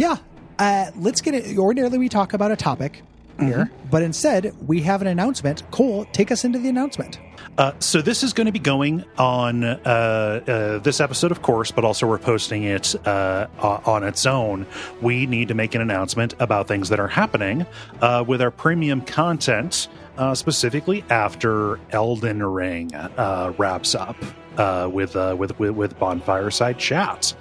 Yeah. 0.00 0.16
Uh, 0.58 0.90
let's 0.96 1.20
get 1.20 1.34
it. 1.34 1.58
Ordinarily, 1.58 1.98
we 1.98 2.08
talk 2.08 2.32
about 2.32 2.50
a 2.50 2.56
topic 2.56 3.02
here, 3.38 3.70
but 3.90 4.02
instead, 4.02 4.54
we 4.66 4.80
have 4.82 5.02
an 5.02 5.08
announcement. 5.08 5.62
Kole, 5.70 6.10
take 6.12 6.30
us 6.30 6.42
into 6.42 6.58
the 6.58 6.70
announcement. 6.70 7.18
Uh, 7.58 7.72
so 7.80 8.00
this 8.00 8.22
is 8.22 8.32
going 8.32 8.46
to 8.46 8.52
be 8.52 8.58
going 8.58 9.04
on 9.18 9.62
uh, 9.62 9.76
uh, 9.86 10.78
this 10.78 11.00
episode, 11.00 11.30
of 11.30 11.42
course, 11.42 11.70
but 11.70 11.84
also 11.84 12.06
we're 12.06 12.18
posting 12.18 12.64
it 12.64 12.94
uh, 13.06 13.46
on 13.60 14.02
its 14.02 14.24
own. 14.24 14.66
We 15.02 15.26
need 15.26 15.48
to 15.48 15.54
make 15.54 15.74
an 15.74 15.82
announcement 15.82 16.34
about 16.38 16.66
things 16.66 16.88
that 16.88 16.98
are 17.00 17.08
happening 17.08 17.66
uh, 18.00 18.24
with 18.26 18.40
our 18.40 18.50
premium 18.50 19.02
content, 19.02 19.88
uh, 20.16 20.34
specifically 20.34 21.04
after 21.10 21.78
Elden 21.90 22.42
Ring 22.42 22.94
uh, 22.94 23.52
wraps 23.58 23.94
up 23.94 24.16
uh, 24.56 24.88
with, 24.90 25.14
uh, 25.16 25.34
with 25.38 25.58
with 25.58 25.72
with 25.72 25.98
Bonfireside 25.98 26.78
Chat. 26.78 27.34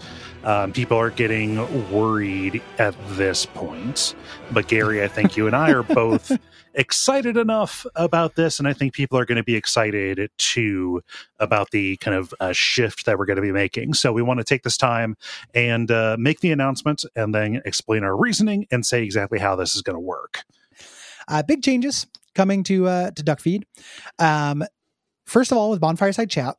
Um, 0.44 0.72
people 0.72 0.98
are 0.98 1.10
getting 1.10 1.58
worried 1.92 2.62
at 2.78 2.96
this 3.10 3.46
point, 3.46 4.16
but 4.52 4.68
Gary, 4.68 5.04
I 5.04 5.08
think 5.08 5.36
you 5.36 5.48
and 5.48 5.56
I 5.56 5.72
are 5.72 5.84
both 5.84 6.32
excited 6.74 7.36
enough 7.38 7.86
about 7.96 8.36
this, 8.36 8.60
and 8.60 8.68
I 8.68 8.74
think 8.74 8.94
people 8.94 9.20
are 9.20 9.26
going 9.26 9.38
to 9.38 9.44
be 9.44 9.56
excited 9.56 10.30
too 10.38 11.02
about 11.40 11.72
the 11.72 11.98
kind 11.98 12.16
of 12.16 12.34
uh, 12.40 12.54
shift 12.54 13.06
that 13.06 13.20
we're 13.20 13.26
going 13.26 13.36
to 13.36 13.42
be 13.42 13.52
making. 13.52 13.94
So 13.94 14.14
we 14.14 14.22
want 14.22 14.40
to 14.40 14.44
take 14.44 14.64
this 14.64 14.78
time 14.78 15.18
and 15.54 15.92
uh, 15.92 16.16
make 16.20 16.40
the 16.40 16.52
announcement, 16.52 17.04
and 17.16 17.36
then 17.36 17.62
explain 17.66 18.04
our 18.04 18.16
reasoning 18.16 18.66
and 18.72 18.86
say 18.86 19.04
exactly 19.04 19.40
how 19.40 19.56
this 19.56 19.76
is 19.76 19.82
going 19.82 19.96
to 19.98 20.02
work. 20.02 20.44
Uh, 21.28 21.44
big 21.44 21.62
changes 21.62 22.08
coming 22.34 22.64
to 22.64 22.88
uh, 22.88 23.12
to 23.12 23.24
Duckfeed. 23.24 23.64
Um, 24.18 24.64
first 25.26 25.52
of 25.52 25.58
all, 25.58 25.70
with 25.70 25.82
Bonfireside 25.82 26.30
Chat, 26.30 26.56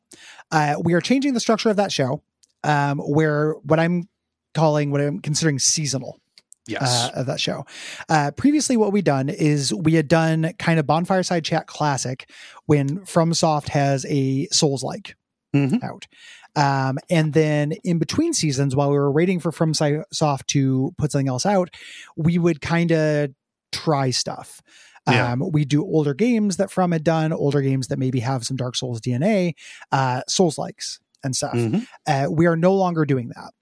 uh, 0.50 0.76
we 0.82 0.92
are 0.92 1.00
changing 1.00 1.34
the 1.34 1.40
structure 1.40 1.70
of 1.70 1.76
that 1.76 1.92
show, 1.92 2.22
um, 2.64 2.98
where 2.98 3.52
what 3.64 3.78
I'm 3.80 4.08
calling 4.54 4.90
what 4.90 5.00
I'm 5.00 5.20
considering 5.20 5.58
seasonal 5.58 6.18
Yes. 6.66 6.82
uh, 6.82 7.20
of 7.20 7.26
that 7.26 7.40
show. 7.40 7.64
Uh, 8.08 8.30
previously, 8.32 8.76
what 8.76 8.92
we 8.92 9.02
done 9.02 9.28
is 9.28 9.72
we 9.74 9.94
had 9.94 10.06
done 10.08 10.52
kind 10.58 10.78
of 10.78 10.86
Bonfireside 10.86 11.42
Chat 11.44 11.66
Classic 11.66 12.30
when 12.66 13.00
FromSoft 13.00 13.68
has 13.70 14.06
a 14.08 14.46
Souls 14.52 14.82
like 14.84 15.16
Mhm. 15.54 15.82
out. 15.82 16.06
Um, 16.54 16.98
and 17.08 17.32
then 17.32 17.72
in 17.84 17.98
between 17.98 18.32
seasons, 18.34 18.76
while 18.76 18.90
we 18.90 18.96
were 18.98 19.10
waiting 19.10 19.40
for 19.40 19.50
FromSoft 19.50 20.46
to 20.48 20.94
put 20.96 21.10
something 21.10 21.28
else 21.28 21.46
out, 21.46 21.70
we 22.16 22.38
would 22.38 22.60
kind 22.60 22.92
of 22.92 23.30
try 23.72 24.10
stuff. 24.10 24.60
Yeah. 25.08 25.32
Um, 25.32 25.50
we 25.50 25.64
do 25.64 25.82
older 25.82 26.14
games 26.14 26.56
that 26.58 26.70
From 26.70 26.92
had 26.92 27.02
done, 27.02 27.32
older 27.32 27.62
games 27.62 27.88
that 27.88 27.98
maybe 27.98 28.20
have 28.20 28.44
some 28.44 28.56
Dark 28.56 28.76
Souls 28.76 29.00
DNA, 29.00 29.54
uh, 29.90 30.22
Souls 30.28 30.56
likes 30.58 31.00
and 31.24 31.34
stuff. 31.36 31.54
Mhm. 31.54 31.86
Uh, 32.06 32.26
we 32.30 32.46
are 32.46 32.56
no 32.56 32.74
longer 32.74 33.04
doing 33.04 33.28
that. 33.34 33.52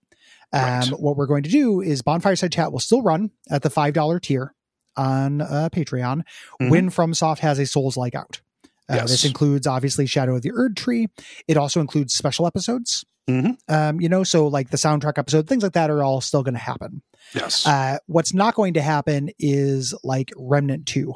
Um, 0.53 0.91
Right. 0.91 1.01
What 1.01 1.17
we're 1.17 1.27
going 1.27 1.43
to 1.43 1.51
do 1.51 1.81
is 1.81 2.01
Bonfireside 2.03 2.53
Chat 2.53 2.73
will 2.73 2.79
still 2.81 3.03
run 3.03 3.31
at 3.51 3.63
the 3.63 3.69
$5 3.71 4.19
tier 4.21 4.55
on 4.97 5.41
uh, 5.43 5.69
Patreon 5.73 6.23
Mhm. 6.61 6.71
when 6.71 6.91
FromSoft 6.91 7.39
has 7.41 7.59
a 7.59 7.67
Souls 7.67 7.97
like 7.97 8.15
out. 8.15 8.41
Uh, 8.89 8.95
Yes. 8.97 9.11
This 9.11 9.25
includes 9.27 9.67
obviously 9.67 10.07
Shadow 10.07 10.37
of 10.37 10.43
the 10.43 10.51
Erdtree. 10.53 11.07
It 11.47 11.57
also 11.59 11.81
includes 11.81 12.15
special 12.15 12.47
episodes. 12.47 13.05
Mhm. 13.29 13.59
Um, 13.69 14.01
you 14.01 14.09
know, 14.09 14.25
so 14.25 14.47
like 14.47 14.71
the 14.71 14.79
soundtrack 14.79 15.19
episode, 15.19 15.47
things 15.47 15.63
like 15.63 15.75
that 15.75 15.91
are 15.91 16.03
all 16.03 16.23
still 16.23 16.43
going 16.43 16.55
to 16.55 16.59
happen. 16.61 17.03
Yes. 17.35 17.67
Uh, 17.67 17.99
what's 18.07 18.33
not 18.33 18.55
going 18.55 18.73
to 18.75 18.81
happen 18.81 19.29
is 19.39 19.93
like 20.03 20.31
Remnant 20.39 20.87
2 20.87 21.13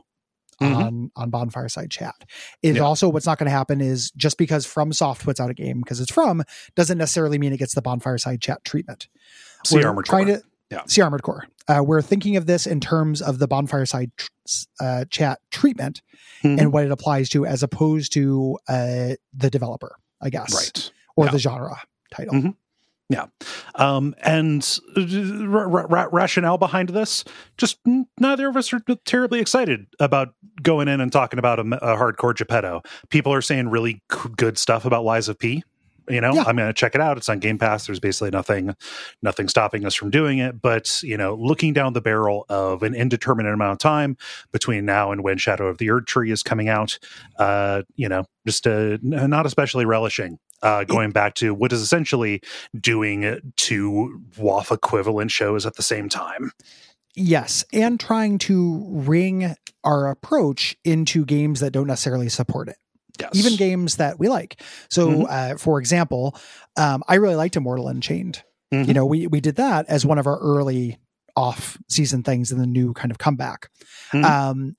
Mhm. 0.63 0.77
on 0.77 1.11
on 1.17 1.31
Bonfireside 1.31 1.91
Chat. 1.91 2.15
Is 2.63 2.77
Yeah. 2.77 2.83
also 2.83 3.09
what's 3.09 3.27
not 3.27 3.39
going 3.39 3.47
to 3.47 3.51
happen 3.57 3.81
is 3.81 4.11
just 4.13 4.39
because 4.39 4.67
FromSoft 4.67 5.21
puts 5.25 5.41
out 5.41 5.51
a 5.51 5.55
game 5.55 5.81
because 5.81 6.01
it's 6.01 6.13
from 6.13 6.43
doesn't 6.77 6.99
necessarily 6.99 7.39
mean 7.39 7.53
it 7.53 7.59
gets 7.59 7.75
the 7.75 7.83
Bonfireside 7.83 8.41
Chat 8.41 8.65
treatment. 8.65 9.09
See 9.65 9.77
We're 9.77 9.89
Armored 9.89 10.07
trying 10.07 10.27
Core. 10.27 10.37
to 10.39 10.43
Yeah. 10.71 10.83
see 10.87 11.01
Armored 11.03 11.23
Core. 11.23 11.45
Uh, 11.69 11.83
we're 11.85 12.03
thinking 12.03 12.37
of 12.37 12.47
this 12.47 12.67
in 12.67 12.81
terms 12.81 13.23
of 13.23 13.39
the 13.39 13.47
Bonfireside 13.47 14.11
tr- 14.17 14.29
uh, 14.81 15.05
Chat 15.11 15.39
treatment 15.51 16.03
Mhm. 16.43 16.59
and 16.61 16.73
what 16.73 16.85
it 16.85 16.91
applies 16.91 17.29
to, 17.31 17.47
as 17.47 17.63
opposed 17.63 18.13
to 18.15 18.59
uh, 18.69 19.15
the 19.33 19.51
developer, 19.51 19.97
I 20.21 20.31
guess, 20.31 20.53
right. 20.55 20.91
or 21.17 21.27
Yeah. 21.27 21.31
the 21.33 21.39
genre 21.39 21.77
title. 22.13 22.55
Mhm. 23.13 23.31
Um, 23.77 24.15
and 24.23 24.79
ra- 25.49 25.85
ra- 25.89 26.09
rationale 26.11 26.59
behind 26.59 26.91
this, 26.91 27.25
just 27.59 27.79
neither 28.19 28.49
of 28.49 28.57
us 28.57 28.73
are 28.73 28.81
terribly 29.05 29.41
excited 29.41 29.87
about 30.01 30.35
going 30.63 30.89
in 30.89 31.01
and 31.01 31.13
talking 31.13 31.39
about 31.39 31.59
a 31.59 31.65
hardcore 31.65 32.35
Geppetto. 32.35 32.83
People 33.11 33.33
are 33.33 33.43
saying 33.43 33.69
really 33.69 34.03
c- 34.13 34.29
good 34.37 34.59
stuff 34.59 34.85
about 34.85 35.05
Lies 35.05 35.29
of 35.29 35.39
P. 35.39 35.63
You 36.09 36.21
know, 36.21 36.35
Yeah. 36.35 36.43
I'm 36.49 36.57
going 36.57 36.69
to 36.69 36.73
check 36.73 36.97
it 36.97 37.01
out. 37.01 37.17
It's 37.17 37.29
on 37.29 37.39
Game 37.39 37.59
Pass. 37.59 37.87
There's 37.87 38.01
basically 38.01 38.31
nothing, 38.31 38.75
nothing 39.23 39.47
stopping 39.49 39.87
us 39.87 39.95
from 39.95 40.11
doing 40.11 40.39
it. 40.39 40.61
But 40.61 41.01
you 41.05 41.17
know, 41.17 41.35
looking 41.35 41.73
down 41.73 41.93
the 41.93 42.01
barrel 42.01 42.45
of 42.49 42.83
an 42.83 42.93
indeterminate 42.95 43.55
amount 43.55 43.73
of 43.75 43.79
time 43.79 44.17
between 44.51 44.85
now 44.85 45.13
and 45.13 45.23
when 45.23 45.39
Shadow 45.39 45.69
of 45.69 45.79
the 45.79 45.87
Erdtree 45.87 46.33
is 46.33 46.43
coming 46.43 46.69
out, 46.69 46.99
uh, 47.39 47.83
you 47.95 48.09
know, 48.09 48.25
just 48.47 48.67
uh, 48.67 48.99
not 49.03 49.47
especially 49.47 49.85
relishing. 49.85 50.39
Uh, 50.63 50.85
going 50.85 51.11
back 51.11 51.35
to 51.35 51.53
what 51.55 51.73
is 51.73 51.81
essentially 51.81 52.41
doing 52.79 53.41
two 53.57 54.23
WAF 54.39 54.71
equivalent 54.73 55.31
shows 55.31 55.67
at 55.67 55.75
the 55.77 55.83
same 55.83 56.09
time. 56.09 56.53
Yes, 57.17 57.65
and 57.73 57.99
trying 57.99 58.39
to 58.39 58.87
ring 58.89 59.55
our 59.85 60.09
approach 60.09 60.77
into 60.85 61.25
games 61.25 61.61
that 61.61 61.73
don't 61.73 61.87
necessarily 61.89 62.29
support 62.29 62.69
it. 62.69 62.77
Yes. 63.21 63.31
even 63.35 63.57
games 63.57 63.97
that 63.97 64.19
we 64.19 64.31
like. 64.31 64.59
So, 64.89 65.09
Mhm. 65.09 65.27
uh, 65.29 65.57
for 65.59 65.79
example, 65.79 66.35
um, 66.79 67.03
I 67.07 67.17
really 67.17 67.35
liked 67.37 67.57
Immortal 67.57 67.89
Unchained. 67.89 68.43
Mhm. 68.73 68.89
You 68.89 68.95
know, 68.95 69.05
we 69.05 69.27
we 69.27 69.39
did 69.41 69.57
that 69.57 69.85
as 69.89 70.07
one 70.07 70.19
of 70.19 70.27
our 70.27 70.39
early 70.39 70.99
off 71.37 71.77
season 71.91 72.23
things 72.23 72.51
in 72.51 72.59
the 72.59 72.67
new 72.67 72.95
kind 72.95 73.11
of 73.11 73.19
comeback. 73.19 73.69
Mhm. 74.15 74.25
Um, 74.25 74.77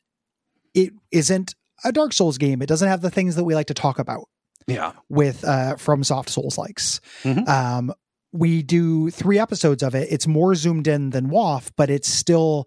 it 0.74 0.94
isn't 1.12 1.54
a 1.84 1.92
Dark 1.92 2.12
Souls 2.12 2.40
game. 2.40 2.62
It 2.64 2.66
doesn't 2.68 2.88
have 2.90 3.02
the 3.02 3.12
things 3.12 3.36
that 3.36 3.44
we 3.44 3.54
like 3.54 3.68
to 3.68 3.74
talk 3.76 4.00
about 4.00 4.28
yeah. 4.68 4.94
with 5.10 5.44
uh, 5.44 5.76
FromSoft 5.78 6.30
Souls 6.30 6.58
likes. 6.58 7.00
Mhm. 7.24 7.48
Um, 7.48 7.94
we 8.32 8.64
do 8.64 9.10
three 9.12 9.38
episodes 9.40 9.84
of 9.84 9.94
it. 9.96 10.08
It's 10.12 10.26
more 10.28 10.56
zoomed 10.56 10.88
in 10.88 11.12
than 11.12 11.30
WAF, 11.30 11.70
but 11.78 11.90
it's 11.90 12.08
still 12.10 12.66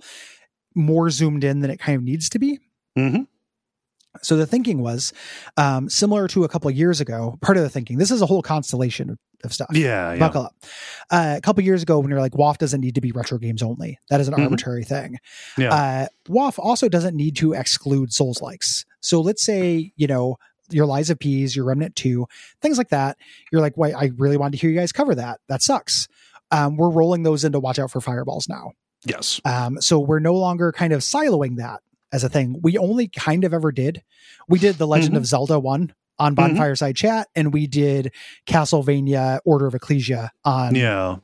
more 0.74 1.10
zoomed 1.10 1.42
in 1.42 1.60
than 1.60 1.70
it 1.70 1.78
kind 1.78 1.96
of 1.96 2.02
needs 2.04 2.28
to 2.30 2.38
be. 2.38 2.60
hmm 2.96 3.22
So 4.22 4.36
the 4.36 4.46
thinking 4.46 4.80
was 4.80 5.12
um, 5.56 5.88
similar 5.90 6.28
to 6.28 6.44
a 6.44 6.48
couple 6.48 6.70
of 6.70 6.76
years 6.76 7.00
ago. 7.00 7.36
Part 7.42 7.56
of 7.56 7.62
the 7.64 7.68
thinking, 7.70 7.98
this 7.98 8.10
is 8.10 8.22
a 8.22 8.26
whole 8.26 8.42
constellation 8.42 9.10
of, 9.44 9.52
stuff. 9.52 9.68
Yeah. 9.72 10.12
Yeah. 10.12 10.18
Buckle 10.18 10.42
up. 10.46 10.54
Uh, 11.10 11.34
a 11.36 11.40
couple 11.40 11.62
years 11.62 11.82
ago, 11.82 11.98
when 12.00 12.10
you're 12.10 12.20
like, 12.20 12.32
WAF 12.32 12.58
doesn't 12.58 12.80
need 12.80 12.94
to 12.96 13.00
be 13.00 13.12
retro 13.12 13.38
games 13.38 13.62
only. 13.62 13.98
That 14.10 14.20
is 14.20 14.26
an 14.28 14.34
Mhm. 14.34 14.44
arbitrary 14.44 14.82
thing. 14.84 15.18
Yeah. 15.58 15.72
Uh, 15.74 16.06
WAF 16.28 16.58
also 16.58 16.88
doesn't 16.88 17.14
need 17.16 17.36
to 17.36 17.52
exclude 17.52 18.12
Souls 18.12 18.40
likes. 18.40 18.84
So 19.00 19.20
let's 19.20 19.44
say, 19.44 19.92
you 19.96 20.06
know, 20.06 20.36
your 20.70 20.86
Lies 20.86 21.10
of 21.10 21.18
Peas, 21.18 21.54
your 21.56 21.64
Remnant 21.64 21.94
2, 21.96 22.26
things 22.60 22.78
like 22.78 22.88
that. 22.90 23.16
You're 23.52 23.60
like, 23.60 23.76
wait, 23.76 23.94
I 23.94 24.10
really 24.16 24.36
wanted 24.36 24.52
to 24.52 24.58
hear 24.58 24.70
you 24.70 24.78
guys 24.78 24.92
cover 24.92 25.14
that. 25.14 25.40
That 25.48 25.62
sucks. 25.62 26.08
Um, 26.50 26.76
we're 26.76 26.90
rolling 26.90 27.22
those 27.22 27.44
into 27.44 27.58
Watch 27.60 27.78
Out 27.78 27.90
for 27.90 28.00
Fireballs 28.00 28.48
now. 28.48 28.72
yes. 29.04 29.40
Um, 29.44 29.80
so 29.80 29.98
we're 29.98 30.18
no 30.20 30.34
longer 30.34 30.72
kind 30.72 30.92
of 30.92 31.00
siloing 31.00 31.56
that 31.56 31.80
as 32.12 32.24
a 32.24 32.28
thing. 32.28 32.60
We 32.62 32.78
only 32.78 33.08
kind 33.08 33.44
of 33.44 33.52
ever 33.52 33.72
did. 33.72 34.02
We 34.48 34.58
did 34.58 34.76
the 34.76 34.86
Legend 34.86 35.14
Mhm. 35.14 35.18
of 35.18 35.26
Zelda 35.26 35.58
one 35.58 35.92
on. 36.18 36.34
Bonfireside 36.36 36.96
Chat, 36.96 37.28
and 37.34 37.52
we 37.52 37.66
did 37.66 38.12
Castlevania 38.46 39.40
Order 39.44 39.66
of 39.66 39.74
Ecclesia 39.74 40.30
on 40.44 40.74
Yeah. 40.74 41.16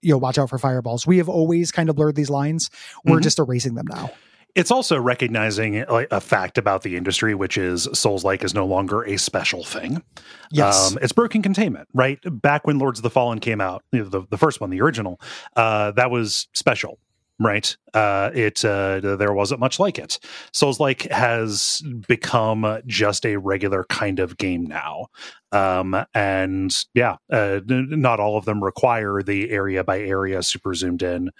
you 0.00 0.12
know 0.12 0.18
Watch 0.18 0.38
Out 0.38 0.48
for 0.48 0.58
Fireballs. 0.58 1.06
We 1.06 1.18
have 1.18 1.28
always 1.28 1.70
kind 1.70 1.90
of 1.90 1.96
blurred 1.96 2.14
these 2.14 2.30
lines. 2.30 2.70
We're 3.04 3.18
Mhm. 3.18 3.22
just 3.22 3.38
erasing 3.38 3.74
them 3.74 3.86
now. 3.88 4.10
It's 4.58 4.72
also 4.72 4.98
recognizing 4.98 5.84
like 5.88 6.08
a 6.10 6.20
fact 6.20 6.58
about 6.58 6.82
the 6.82 6.96
industry, 6.96 7.32
which 7.32 7.56
is 7.56 7.86
Souls 7.92 8.24
like 8.24 8.42
is 8.42 8.54
no 8.54 8.66
longer 8.66 9.04
a 9.04 9.16
special 9.16 9.62
thing. 9.62 10.02
Yes. 10.50 10.90
Um, 10.90 10.98
it's 11.00 11.12
broken 11.12 11.42
containment, 11.42 11.88
right? 11.94 12.18
Back 12.24 12.66
when 12.66 12.80
Lords 12.80 12.98
of 12.98 13.04
the 13.04 13.10
Fallen 13.10 13.38
came 13.38 13.60
out, 13.60 13.84
the, 13.92 14.26
the 14.28 14.36
first 14.36 14.60
one, 14.60 14.70
the 14.70 14.80
original, 14.80 15.20
uh, 15.54 15.92
that 15.92 16.10
was 16.10 16.48
special, 16.54 16.98
right? 17.38 17.76
Uh, 17.94 18.30
it 18.34 18.64
uh, 18.64 19.00
there 19.16 19.32
wasn't 19.32 19.60
much 19.60 19.78
like 19.78 19.98
it. 19.98 20.18
Souls 20.52 20.80
like 20.80 21.02
has 21.10 21.82
become 22.06 22.80
just 22.86 23.24
a 23.26 23.36
regular 23.36 23.84
kind 23.84 24.18
of 24.18 24.36
game 24.38 24.64
now, 24.66 25.06
um, 25.52 25.96
and 26.14 26.74
yeah, 26.94 27.16
uh, 27.32 27.60
n- 27.68 27.88
not 27.90 28.20
all 28.20 28.36
of 28.36 28.44
them 28.44 28.62
require 28.62 29.22
the 29.22 29.50
area 29.50 29.82
by 29.84 30.00
area 30.00 30.42
super 30.42 30.74
zoomed 30.74 31.02
in 31.02 31.30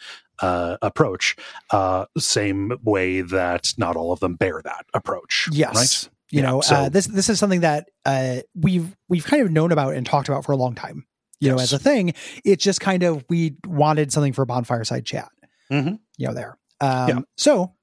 uh, 0.41 0.77
approach. 0.83 1.37
Uh, 1.71 2.05
same 2.17 2.73
way 2.83 3.21
that 3.21 3.73
not 3.77 3.97
all 3.97 4.13
of 4.13 4.21
them 4.21 4.35
bear 4.35 4.61
that 4.65 4.85
approach. 4.95 5.49
yes. 5.53 5.75
right? 5.75 6.13
You 6.31 6.43
Yeah, 6.43 6.51
know, 6.51 6.61
so- 6.61 6.75
uh, 6.77 6.89
this 6.91 7.07
this 7.07 7.29
is 7.31 7.39
something 7.39 7.61
that 7.61 7.89
uh, 8.05 8.39
we've 8.55 8.95
we've 9.09 9.25
kind 9.25 9.43
of 9.43 9.51
known 9.51 9.73
about 9.73 9.95
and 9.95 10.05
talked 10.07 10.29
about 10.29 10.45
for 10.45 10.53
a 10.53 10.57
long 10.57 10.75
time. 10.75 11.07
You 11.41 11.51
know, 11.51 11.57
Yes. 11.59 11.73
as 11.73 11.73
a 11.75 11.79
thing, 11.79 12.15
it's 12.45 12.63
just 12.65 12.81
kind 12.81 13.03
of 13.05 13.25
we 13.31 13.55
wanted 13.67 14.13
something 14.13 14.33
for 14.33 14.45
Bonfireside 14.45 15.05
Chat. 15.05 15.29
Mhm. 15.71 15.99
You 16.17 16.29
know, 16.29 16.35
there. 16.35 16.59
Um, 16.81 17.09
Yeah. 17.09 17.19
So, 17.37 17.75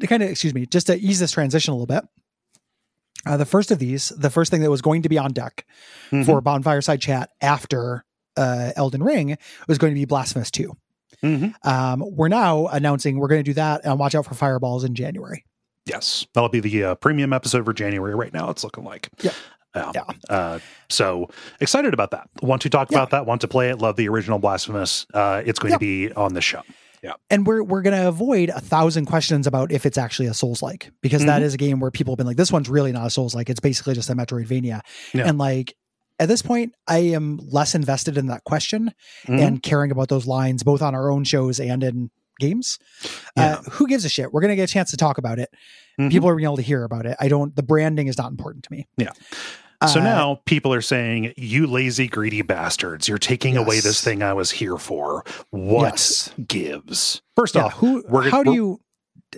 to 0.00 0.06
kind 0.06 0.22
of 0.22 0.30
excuse 0.30 0.54
me, 0.54 0.66
just 0.66 0.88
to 0.88 0.96
ease 0.98 1.18
this 1.20 1.32
transition 1.32 1.72
a 1.72 1.76
little 1.76 1.86
bit. 1.86 2.04
Uh, 3.24 3.36
the 3.36 3.46
first 3.46 3.70
of 3.70 3.78
these, 3.78 4.10
the 4.10 4.30
first 4.30 4.50
thing 4.50 4.60
that 4.62 4.70
was 4.70 4.82
going 4.82 5.02
to 5.02 5.08
be 5.08 5.18
on 5.18 5.32
deck 5.32 5.66
Mhm. 6.10 6.26
for 6.26 6.40
Bonfireside 6.40 7.00
Chat 7.00 7.30
after 7.40 8.04
uh, 8.36 8.72
Elden 8.76 9.02
Ring 9.02 9.38
was 9.66 9.78
going 9.78 9.92
to 9.94 9.98
be 9.98 10.04
Blasphemous 10.04 10.50
2. 10.50 10.76
Mhm. 11.22 11.54
Um, 11.66 12.04
we're 12.14 12.28
now 12.28 12.66
announcing 12.66 13.18
we're 13.18 13.28
going 13.28 13.42
to 13.42 13.50
do 13.50 13.54
that 13.54 13.80
and 13.84 13.98
watch 13.98 14.14
out 14.14 14.26
for 14.26 14.34
fireballs 14.34 14.84
in 14.84 14.94
January. 14.94 15.44
Yes, 15.86 16.26
that'll 16.34 16.50
be 16.50 16.60
the 16.60 16.84
uh, 16.84 16.94
premium 16.96 17.32
episode 17.32 17.64
for 17.64 17.72
January. 17.72 18.14
Right 18.14 18.34
now, 18.34 18.50
it's 18.50 18.62
looking 18.62 18.84
like. 18.84 19.08
Yeah. 19.22 19.30
Yeah. 19.76 19.92
Yeah. 19.94 20.04
Uh, 20.34 20.58
so 20.88 21.28
excited 21.60 21.92
about 21.94 22.10
that. 22.12 22.28
Want 22.42 22.62
to 22.62 22.70
talk 22.70 22.90
Yeah. 22.90 22.98
about 22.98 23.10
that? 23.10 23.26
Want 23.26 23.40
to 23.42 23.48
play 23.48 23.68
it? 23.70 23.78
Love 23.78 23.96
the 23.96 24.08
original 24.08 24.38
Blasphemous. 24.38 25.06
Uh, 25.12 25.42
it's 25.44 25.58
going 25.58 25.72
Yeah. 25.72 25.76
to 25.76 25.80
be 26.08 26.12
on 26.12 26.34
the 26.34 26.40
show. 26.40 26.62
Yeah. 27.02 27.12
And 27.30 27.46
we're 27.46 27.62
we're 27.62 27.82
going 27.82 27.94
to 27.96 28.08
avoid 28.08 28.48
a 28.48 28.60
thousand 28.60 29.04
questions 29.06 29.46
about 29.46 29.70
if 29.70 29.84
it's 29.86 29.98
actually 29.98 30.26
a 30.26 30.34
Souls 30.34 30.62
like 30.62 30.90
because 31.02 31.24
that 31.26 31.42
Mhm. 31.42 31.44
is 31.44 31.54
a 31.54 31.58
game 31.58 31.78
where 31.78 31.90
people 31.90 32.12
have 32.12 32.16
been 32.18 32.26
like, 32.26 32.36
this 32.38 32.50
one's 32.50 32.68
really 32.68 32.90
not 32.92 33.06
a 33.06 33.10
Souls 33.10 33.34
like. 33.34 33.50
It's 33.50 33.60
basically 33.60 33.94
just 33.94 34.10
a 34.10 34.14
Metroidvania, 34.14 34.80
Yeah. 35.12 35.28
and 35.28 35.38
like 35.38 35.74
at 36.18 36.28
this 36.28 36.40
point, 36.40 36.72
I 36.88 36.98
am 36.98 37.38
less 37.42 37.74
invested 37.74 38.16
in 38.16 38.28
that 38.28 38.42
question 38.44 38.90
Mhm. 39.26 39.38
and 39.46 39.62
caring 39.62 39.90
about 39.90 40.08
those 40.08 40.26
lines 40.26 40.62
both 40.62 40.80
on 40.80 40.94
our 40.94 41.10
own 41.10 41.24
shows 41.24 41.60
and 41.60 41.84
in 41.84 42.10
games. 42.40 42.78
Yeah. 43.36 43.56
Uh, 43.56 43.62
who 43.72 43.86
gives 43.86 44.04
a 44.06 44.08
shit? 44.08 44.32
We're 44.32 44.40
going 44.40 44.50
to 44.50 44.56
get 44.56 44.68
a 44.70 44.72
chance 44.72 44.90
to 44.92 44.96
talk 44.96 45.18
about 45.18 45.38
it. 45.38 45.50
Mhm. 46.00 46.10
People 46.10 46.28
are 46.30 46.34
being 46.34 46.44
able 46.46 46.56
to 46.56 46.62
hear 46.62 46.84
about 46.84 47.04
it. 47.06 47.16
I 47.20 47.28
don't. 47.28 47.54
The 47.54 47.62
branding 47.62 48.06
is 48.08 48.16
not 48.18 48.30
important 48.30 48.64
to 48.64 48.72
me. 48.72 48.86
Yeah. 48.96 49.10
So 49.86 50.00
Uh, 50.00 50.04
now 50.04 50.40
people 50.46 50.72
are 50.72 50.80
saying, 50.80 51.34
"You 51.36 51.66
lazy, 51.66 52.08
greedy 52.08 52.42
bastards! 52.42 53.08
You're 53.08 53.18
taking 53.18 53.56
away 53.56 53.80
this 53.80 54.02
thing 54.02 54.22
I 54.22 54.32
was 54.32 54.50
here 54.50 54.78
for. 54.78 55.24
What 55.50 55.92
Yes. 55.92 56.30
gives?" 56.48 57.20
First 57.36 57.54
yeah, 57.56 57.64
off, 57.64 57.74
who? 57.74 58.04
we're- 58.08 58.30
how 58.30 58.42
do 58.42 58.52
you? 58.54 58.80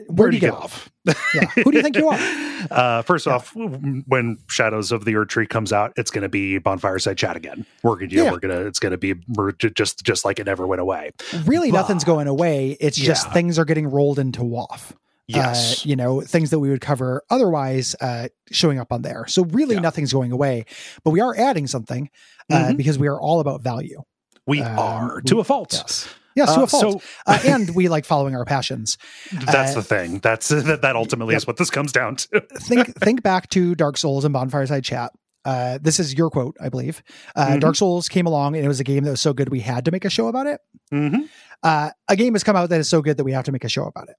where 0.09 0.29
do 0.31 0.37
you 0.37 0.41
get 0.41 0.51
get 0.53 0.55
off? 0.55 0.91
Yeah. 1.35 1.47
Who 1.65 1.73
do 1.73 1.79
you 1.79 1.83
think 1.83 1.97
you 1.97 2.09
are? 2.09 2.19
Uh, 2.71 3.03
first 3.03 3.27
Yeah. 3.27 3.35
off, 3.35 3.55
when 3.55 4.37
Shadows 4.49 4.91
of 4.93 5.05
the 5.05 5.13
Erdtree 5.15 5.49
comes 5.49 5.73
out, 5.73 5.93
it's 5.97 6.11
going 6.11 6.23
to 6.23 6.29
be 6.29 6.59
Bonfireside 6.59 7.17
Chat 7.17 7.37
again. 7.37 7.65
We're 7.85 7.95
gonna, 7.97 8.09
yeah, 8.11 8.31
we're 8.33 8.41
gonna, 8.41 8.63
it's 8.67 8.81
going 8.81 8.91
to 8.93 8.99
be 8.99 9.15
we're 9.29 9.53
just, 9.53 10.03
just 10.05 10.25
like 10.25 10.41
it 10.41 10.47
never 10.47 10.67
went 10.67 10.81
away. 10.81 11.13
Really, 11.47 11.71
But- 11.71 11.79
nothing's 11.79 12.03
going 12.05 12.27
away. 12.27 12.77
It's 12.81 12.97
just 12.97 13.33
things 13.33 13.59
are 13.61 13.65
getting 13.65 13.89
rolled 13.89 14.19
into 14.19 14.41
WAF. 14.43 14.91
Yes, 15.29 15.81
Uh, 15.85 15.89
you 15.89 15.95
know, 15.97 16.21
things 16.23 16.51
that 16.51 16.59
we 16.59 16.71
would 16.71 16.81
cover 16.81 17.23
otherwise 17.31 17.95
uh, 18.01 18.29
showing 18.51 18.79
up 18.79 18.93
on 18.93 19.03
there. 19.03 19.27
So 19.29 19.45
really, 19.45 19.75
Yeah. 19.75 19.83
nothing's 19.83 20.13
going 20.13 20.33
away, 20.33 20.65
but 21.05 21.11
we 21.11 21.21
are 21.21 21.35
adding 21.37 21.67
something 21.67 22.09
uh, 22.51 22.69
Mhm. 22.71 22.77
because 22.79 22.99
we 22.99 23.09
are 23.09 23.21
all 23.21 23.41
about 23.41 23.63
value. 23.63 24.03
we 24.47 24.63
um, 24.63 24.79
are 24.79 25.21
to 25.27 25.39
a 25.41 25.45
fault. 25.45 25.75
Yes. 25.75 26.09
Yes, 26.35 26.55
to 26.55 26.61
Uh, 26.61 26.63
a 26.63 26.67
fault. 26.67 27.03
So 27.03 27.09
uh, 27.27 27.39
and 27.45 27.75
we 27.75 27.89
like 27.89 28.07
following 28.07 28.35
our 28.35 28.47
passions. 28.47 28.97
that's 29.45 29.73
uh, 29.73 29.75
the 29.77 29.83
thing. 29.83 30.21
That's 30.21 30.49
that. 30.69 30.81
That 30.81 30.97
ultimately 30.97 31.35
Yep. 31.35 31.43
is 31.43 31.47
what 31.47 31.57
this 31.59 31.69
comes 31.69 31.93
down 31.93 32.17
to. 32.17 32.41
think 32.59 32.95
think 32.99 33.23
back 33.23 33.51
to 33.51 33.75
Dark 33.75 33.99
Souls 33.99 34.25
and 34.25 34.35
Bonfireside 34.35 34.83
Chat. 34.85 35.13
Uh, 35.45 35.79
this 35.83 36.01
is 36.01 36.15
your 36.15 36.31
quote, 36.31 36.57
I 36.61 36.71
believe. 36.71 37.03
Uh, 37.37 37.49
Mhm. 37.49 37.61
Dark 37.61 37.77
Souls 37.77 38.09
came 38.09 38.27
along 38.27 38.57
and 38.57 38.65
it 38.65 38.69
was 38.69 38.81
a 38.81 38.85
game 38.85 39.05
that 39.05 39.11
was 39.11 39.21
so 39.21 39.35
good 39.35 39.51
we 39.51 39.61
had 39.61 39.85
to 39.85 39.91
make 39.91 40.05
a 40.07 40.11
show 40.11 40.29
about 40.29 40.47
it. 40.47 40.61
mm-hmm. 40.93 41.23
Uh, 41.63 41.91
a 42.09 42.17
game 42.17 42.33
has 42.35 42.43
come 42.45 42.57
out 42.57 42.71
that 42.71 42.81
is 42.81 42.89
so 42.89 43.03
good 43.03 43.17
that 43.19 43.25
we 43.25 43.33
have 43.33 43.45
to 43.45 43.53
make 43.53 43.65
a 43.65 43.69
show 43.69 43.85
about 43.85 44.09
it. 44.09 44.17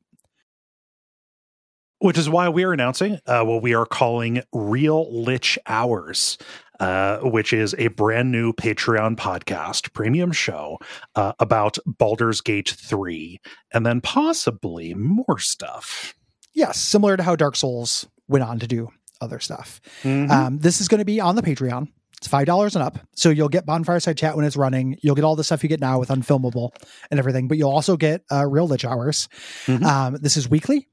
Which 2.00 2.18
is 2.18 2.30
why 2.30 2.50
we 2.50 2.64
are 2.64 2.74
announcing 2.74 3.20
uh, 3.26 3.44
what 3.44 3.62
we 3.62 3.74
are 3.74 3.86
calling 3.86 4.42
Real 4.54 5.08
Lich 5.24 5.58
Hours, 5.68 6.38
uh, 6.80 7.20
which 7.20 7.54
is 7.54 7.76
a 7.78 7.88
brand 7.90 8.32
new 8.32 8.54
Patreon 8.54 9.16
podcast, 9.18 9.94
premium 9.94 10.32
show 10.32 10.78
uh, 11.16 11.34
about 11.40 11.78
Baldur's 11.86 12.42
Gate 12.42 12.70
3, 12.70 13.40
and 13.74 13.86
then 13.86 14.02
possibly 14.02 14.94
more 14.94 15.38
stuff. 15.40 16.14
Yes, 16.54 16.80
similar 16.80 17.16
to 17.18 17.24
how 17.24 17.36
Dark 17.36 17.56
Souls 17.56 18.08
went 18.28 18.44
on 18.44 18.60
to 18.60 18.68
do 18.68 18.90
other 19.22 19.40
stuff. 19.40 19.82
Mhm. 20.04 20.30
Um, 20.30 20.58
this 20.60 20.80
is 20.82 20.88
going 20.88 21.00
to 21.00 21.06
be 21.06 21.20
on 21.20 21.36
the 21.36 21.42
Patreon. 21.42 21.88
It's 22.18 22.28
five 22.28 22.46
dollars 22.46 22.76
and 22.76 22.84
up, 22.84 23.00
so 23.16 23.30
you'll 23.30 23.48
get 23.50 23.66
Bonfireside 23.66 24.18
Chat 24.18 24.36
when 24.36 24.46
it's 24.46 24.58
running. 24.58 24.98
You'll 25.02 25.16
get 25.16 25.24
all 25.24 25.38
the 25.38 25.44
stuff 25.44 25.64
you 25.64 25.70
get 25.70 25.80
now 25.80 26.00
with 26.00 26.10
Unfilmable 26.10 26.72
and 27.10 27.18
everything, 27.20 27.48
but 27.48 27.58
you'll 27.58 27.70
also 27.72 27.96
get 27.96 28.24
uh, 28.32 28.46
Real 28.46 28.68
Lich 28.68 28.84
Hours. 28.84 29.30
Mhm. 29.68 29.84
Um, 29.86 30.18
this 30.22 30.36
is 30.36 30.50
weekly, 30.50 30.90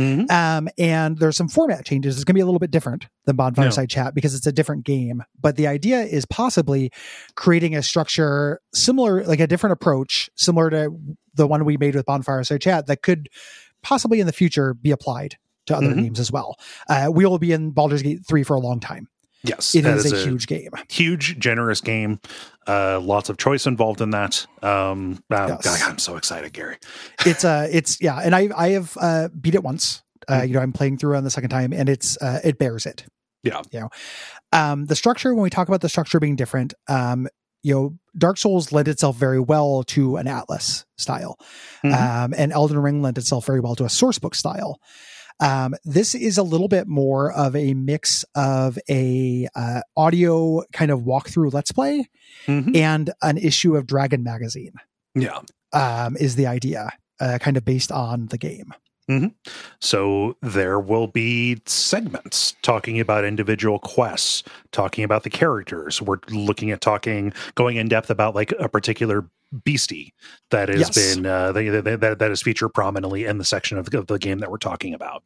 Mhm. 0.00 0.30
um, 0.30 0.68
and 0.78 1.18
there's 1.18 1.36
some 1.36 1.48
format 1.48 1.84
changes. 1.84 2.16
It's 2.16 2.24
going 2.24 2.32
to 2.34 2.38
be 2.38 2.40
a 2.40 2.46
little 2.46 2.58
bit 2.58 2.70
different 2.70 3.06
than 3.26 3.36
Bonfireside 3.36 3.88
Chat 3.90 4.14
because 4.14 4.34
it's 4.34 4.46
a 4.46 4.52
different 4.52 4.84
game. 4.84 5.22
But 5.40 5.56
the 5.56 5.66
idea 5.66 6.00
is 6.00 6.24
possibly 6.26 6.90
creating 7.36 7.76
a 7.76 7.82
structure 7.82 8.60
similar, 8.74 9.24
like 9.24 9.40
a 9.40 9.46
different 9.46 9.72
approach, 9.74 10.30
similar 10.36 10.70
to 10.70 10.90
the 11.34 11.46
one 11.46 11.64
we 11.64 11.76
made 11.76 11.94
with 11.94 12.06
Bonfireside 12.06 12.60
Chat, 12.62 12.86
that 12.86 13.02
could 13.02 13.28
possibly 13.82 14.20
in 14.20 14.26
the 14.26 14.32
future 14.32 14.74
be 14.74 14.90
applied 14.90 15.36
to 15.66 15.76
other 15.76 15.88
Mhm. 15.92 16.02
games 16.02 16.20
as 16.20 16.32
well. 16.32 16.56
Uh, 16.88 17.10
we 17.12 17.24
will 17.26 17.38
be 17.38 17.52
in 17.52 17.70
Baldur's 17.70 18.02
Gate 18.02 18.20
3 18.26 18.42
for 18.42 18.54
a 18.56 18.60
long 18.60 18.80
time. 18.80 19.08
Yes, 19.42 19.74
it 19.74 19.86
is, 19.86 20.04
is, 20.04 20.12
a, 20.12 20.16
huge 20.28 20.46
game. 20.46 20.70
huge, 20.90 21.38
generous 21.38 21.80
game. 21.80 22.20
Uh, 22.66 23.00
lots 23.00 23.28
of 23.30 23.38
choice 23.38 23.66
involved 23.66 24.00
in 24.00 24.10
that. 24.10 24.46
Um, 24.62 25.22
Yes. 25.30 25.64
God, 25.64 25.90
I'm 25.90 25.98
so 25.98 26.16
excited, 26.16 26.52
Gary. 26.52 26.76
It's 27.26 27.44
uh 27.44 27.66
it's 27.70 28.00
yeah, 28.00 28.18
and 28.18 28.34
I 28.34 28.48
I 28.56 28.68
have 28.70 28.96
uh 29.00 29.28
beat 29.40 29.54
it 29.54 29.62
once. 29.62 30.02
Uh, 30.28 30.40
Mm. 30.42 30.48
you 30.48 30.54
know, 30.54 30.60
I'm 30.60 30.72
playing 30.72 30.98
through 30.98 31.16
on 31.16 31.24
the 31.24 31.30
second 31.30 31.50
time 31.50 31.72
and 31.72 31.88
it's 31.88 32.16
uh 32.20 32.40
it 32.44 32.58
bears 32.58 32.84
it. 32.86 33.06
Yeah. 33.42 33.62
You 33.72 33.80
know. 33.80 33.88
Um 34.52 34.84
the 34.86 34.94
structure 34.96 35.34
when 35.34 35.42
we 35.42 35.50
talk 35.50 35.68
about 35.68 35.80
the 35.80 35.88
structure 35.88 36.20
being 36.20 36.36
different, 36.36 36.74
um 36.88 37.26
you 37.62 37.74
know, 37.74 37.98
Dark 38.16 38.38
Souls 38.38 38.72
lent 38.72 38.88
itself 38.88 39.16
very 39.16 39.40
well 39.40 39.82
to 39.84 40.16
an 40.16 40.26
Atlas 40.28 40.84
style. 40.98 41.38
Mhm. 41.84 41.94
Um 41.94 42.34
and 42.36 42.52
Elden 42.52 42.78
Ring 42.78 43.00
lent 43.02 43.16
itself 43.18 43.46
very 43.46 43.60
well 43.60 43.74
to 43.76 43.84
a 43.84 43.88
sourcebook 43.88 44.34
style. 44.34 44.78
Um, 45.40 45.74
this 45.84 46.14
is 46.14 46.36
a 46.38 46.42
little 46.42 46.68
bit 46.68 46.86
more 46.86 47.32
of 47.32 47.56
a 47.56 47.72
mix 47.74 48.24
of 48.34 48.78
a 48.88 49.48
uh, 49.54 49.80
audio 49.96 50.62
kind 50.72 50.90
of 50.90 51.00
walkthrough 51.00 51.52
let's 51.52 51.72
play 51.72 52.08
Mhm. 52.46 52.76
and 52.76 53.10
an 53.22 53.38
issue 53.38 53.74
of 53.76 53.86
Dragon 53.86 54.22
Magazine 54.22 54.74
Yeah. 55.14 55.40
um, 55.72 56.16
is 56.18 56.36
the 56.36 56.46
idea, 56.46 56.90
uh, 57.20 57.38
kind 57.40 57.56
of 57.56 57.64
based 57.64 57.90
on 57.90 58.26
the 58.26 58.38
game. 58.38 58.72
So 59.80 60.36
there 60.42 60.78
will 60.78 61.06
be 61.06 61.60
segments 61.66 62.54
talking 62.62 63.00
about 63.00 63.24
individual 63.24 63.78
quests, 63.78 64.42
talking 64.72 65.04
about 65.04 65.22
the 65.24 65.30
characters. 65.30 66.00
We're 66.02 66.18
looking 66.30 66.70
at 66.70 66.80
talking, 66.80 67.32
going 67.54 67.76
in 67.76 67.88
depth 67.88 68.10
about 68.10 68.34
like 68.34 68.52
a 68.58 68.68
particular 68.68 69.28
beastie 69.64 70.14
that 70.50 70.68
has 70.68 70.80
Yes. 70.80 71.14
been 71.14 71.26
uh, 71.26 71.52
that, 71.52 71.98
that 72.00 72.18
that 72.20 72.30
is 72.30 72.42
featured 72.42 72.72
prominently 72.72 73.24
in 73.24 73.38
the 73.38 73.44
section 73.44 73.78
of 73.78 73.90
the, 73.90 73.98
of 73.98 74.06
the 74.06 74.18
game 74.18 74.38
that 74.38 74.50
we're 74.50 74.58
talking 74.58 74.94
about. 74.94 75.22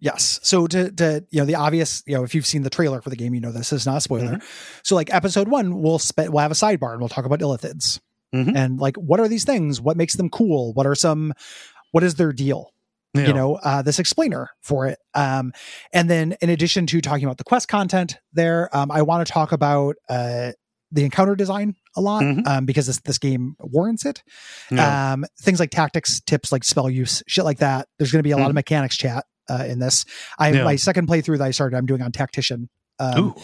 Yes. 0.00 0.38
So 0.42 0.66
to 0.66 0.90
to 0.92 1.24
you 1.30 1.38
know 1.40 1.46
the 1.46 1.54
obvious 1.54 2.02
you 2.06 2.14
know 2.14 2.24
if 2.24 2.34
you've 2.34 2.44
seen 2.46 2.62
the 2.62 2.68
trailer 2.70 3.00
for 3.00 3.08
the 3.10 3.16
game 3.16 3.32
you 3.34 3.40
know 3.40 3.52
this 3.52 3.72
is 3.72 3.86
not 3.86 3.98
a 3.98 4.00
spoiler. 4.02 4.38
So 4.82 4.94
like 4.96 5.14
episode 5.14 5.48
one 5.48 5.80
we'll 5.80 5.98
spend 5.98 6.30
we'll 6.32 6.42
have 6.42 6.50
a 6.50 6.54
sidebar 6.54 6.90
and 6.92 7.00
we'll 7.00 7.08
talk 7.08 7.24
about 7.24 7.40
illithids 7.40 8.00
Mhm. 8.34 8.54
and 8.54 8.78
like 8.78 8.96
what 8.96 9.18
are 9.20 9.28
these 9.28 9.44
things? 9.44 9.80
What 9.80 9.96
makes 9.96 10.14
them 10.14 10.28
cool? 10.28 10.74
What 10.74 10.86
are 10.86 10.94
some? 10.96 11.32
What 11.92 12.02
is 12.04 12.16
their 12.16 12.32
deal? 12.32 12.72
You 13.14 13.32
know 13.32 13.54
uh, 13.62 13.80
this 13.82 13.98
explainer 14.00 14.50
for 14.60 14.86
it 14.86 14.98
um, 15.14 15.52
and 15.92 16.10
then 16.10 16.36
in 16.40 16.50
addition 16.50 16.84
to 16.86 17.00
talking 17.00 17.24
about 17.24 17.38
the 17.38 17.44
quest 17.44 17.68
content 17.68 18.16
there 18.32 18.68
um, 18.76 18.90
i 18.90 19.02
want 19.02 19.24
to 19.26 19.32
talk 19.32 19.52
about 19.52 19.94
uh, 20.08 20.50
the 20.90 21.04
encounter 21.04 21.36
design 21.36 21.74
a 21.96 22.00
lot 22.00 22.22
Mhm. 22.24 22.46
um, 22.46 22.64
because 22.66 22.86
this, 22.88 23.00
this 23.04 23.18
game 23.18 23.54
warrants 23.60 24.04
it 24.04 24.22
Yeah. 24.70 25.12
um, 25.12 25.24
things 25.40 25.60
like 25.60 25.70
tactics 25.70 26.20
tips 26.22 26.50
like 26.50 26.64
spell 26.64 26.90
use 26.90 27.22
shit 27.28 27.44
like 27.44 27.58
that 27.58 27.86
there's 27.98 28.10
going 28.10 28.18
to 28.18 28.24
be 28.28 28.32
a 28.32 28.36
lot 28.36 28.48
of 28.50 28.54
mechanics 28.54 28.96
chat 28.96 29.24
uh, 29.48 29.64
in 29.68 29.78
this 29.78 30.04
i 30.38 30.48
Mm-hmm. 30.48 30.58
Yeah. 30.58 30.64
my 30.64 30.76
second 30.76 31.06
playthrough 31.08 31.38
that 31.38 31.44
i 31.44 31.50
started 31.52 31.76
i'm 31.76 31.86
doing 31.86 32.02
on 32.02 32.10
tactician 32.12 32.68
um, 32.98 33.34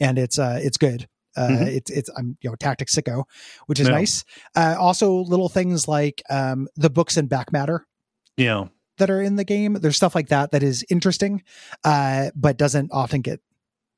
and 0.00 0.18
it's 0.18 0.38
uh 0.40 0.58
it's 0.62 0.76
good 0.76 1.06
uh 1.36 1.48
Mhm. 1.48 1.66
it's 1.68 1.90
it's 1.90 2.10
i'm 2.16 2.36
you 2.40 2.50
know 2.50 2.56
tactics 2.56 2.94
sicko 2.96 3.22
which 3.66 3.78
is 3.78 3.86
Yeah. 3.88 3.94
nice 3.94 4.24
uh 4.56 4.74
also 4.78 5.14
little 5.14 5.48
things 5.48 5.86
like 5.86 6.20
um 6.30 6.66
the 6.76 6.90
books 6.90 7.16
and 7.16 7.28
back 7.28 7.52
matter 7.52 7.86
yeah. 8.36 8.64
That 9.00 9.10
are 9.10 9.20
in 9.20 9.36
the 9.36 9.44
game. 9.44 9.74
There's 9.74 9.96
stuff 9.96 10.14
like 10.14 10.28
that 10.28 10.52
that 10.52 10.62
is 10.62 10.84
interesting, 10.88 11.42
uh, 11.84 12.30
but 12.34 12.56
doesn't 12.56 12.90
often 12.92 13.20
get 13.20 13.40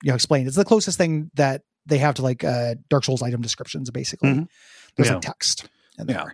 you 0.02 0.08
know 0.10 0.14
explained. 0.16 0.48
It's 0.48 0.56
the 0.56 0.64
closest 0.64 0.98
thing 0.98 1.30
that 1.34 1.62
they 1.86 1.98
have 1.98 2.14
to 2.16 2.22
like 2.22 2.42
uh, 2.42 2.74
Dark 2.88 3.04
Souls 3.04 3.22
item 3.22 3.40
descriptions. 3.42 3.90
Basically, 3.90 4.30
Mhm. 4.30 4.48
there's 4.96 5.08
Yeah. 5.08 5.14
like 5.14 5.22
text 5.22 5.68
in 5.98 6.08
Yeah. 6.08 6.24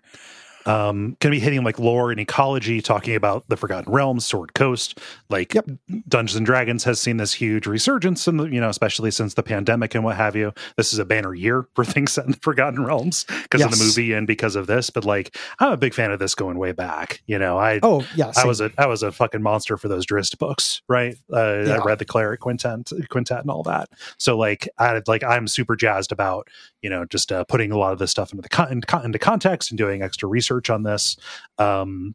Um 0.66 1.16
going 1.20 1.30
to 1.30 1.30
be 1.30 1.38
hitting 1.40 1.62
like 1.64 1.78
lore 1.78 2.10
and 2.10 2.20
ecology 2.20 2.80
talking 2.80 3.14
about 3.14 3.48
the 3.48 3.56
forgotten 3.56 3.92
realms 3.92 4.24
sword 4.26 4.54
coast 4.54 4.98
like 5.30 5.54
Yep. 5.54 5.66
dungeons 6.08 6.36
and 6.36 6.44
dragons 6.44 6.84
has 6.84 7.00
seen 7.00 7.16
this 7.16 7.32
huge 7.32 7.66
resurgence 7.66 8.26
and 8.28 8.52
you 8.52 8.60
know 8.60 8.68
especially 8.68 9.10
since 9.10 9.34
the 9.34 9.42
pandemic 9.42 9.94
and 9.94 10.04
what 10.04 10.16
have 10.16 10.36
you 10.36 10.52
this 10.76 10.92
is 10.92 10.98
a 10.98 11.04
banner 11.04 11.32
year 11.34 11.66
for 11.74 11.84
things 11.84 12.12
set 12.12 12.24
in 12.26 12.32
the 12.32 12.36
forgotten 12.38 12.84
realms 12.84 13.24
because 13.42 13.60
of 13.62 13.70
the 13.78 13.84
movie 13.84 14.12
and 14.12 14.26
because 14.26 14.56
of 14.56 14.66
this 14.66 14.90
but 14.90 15.04
like 15.04 15.36
i'm 15.60 15.72
a 15.72 15.76
big 15.76 15.94
fan 15.94 16.10
of 16.10 16.18
this 16.18 16.34
going 16.34 16.58
way 16.58 16.72
back 16.72 17.22
you 17.26 17.38
know 17.38 17.56
i 17.58 17.78
Oh 17.82 18.04
yeah, 18.14 18.32
I 18.36 18.44
was 18.44 18.60
a 18.60 18.70
I 18.76 18.86
was 18.86 19.02
a 19.02 19.12
fucking 19.12 19.42
monster 19.42 19.76
for 19.76 19.88
those 19.88 20.04
Drizzt 20.04 20.38
books, 20.38 20.82
right? 20.88 21.14
Uh, 21.32 21.62
Yeah. 21.66 21.74
I 21.74 21.84
read 21.84 21.98
the 21.98 22.04
Cleric 22.04 22.40
Quintet, 22.40 22.90
Quintet, 23.08 23.40
and 23.40 23.50
all 23.50 23.62
that. 23.62 23.88
So 24.18 24.36
like, 24.36 24.68
I 24.78 25.00
like 25.06 25.22
I'm 25.22 25.46
super 25.46 25.76
jazzed 25.76 26.10
about 26.12 26.48
you 26.82 26.90
know 26.90 27.04
just 27.04 27.30
uh, 27.30 27.44
putting 27.44 27.70
a 27.70 27.78
lot 27.78 27.92
of 27.92 27.98
this 27.98 28.10
stuff 28.10 28.32
into 28.32 28.42
the 28.42 28.48
con- 28.48 28.72
into 29.04 29.18
context 29.18 29.70
and 29.70 29.78
doing 29.78 30.02
extra 30.02 30.28
research 30.28 30.47
on 30.70 30.82
this. 30.82 31.16
Um, 31.58 32.14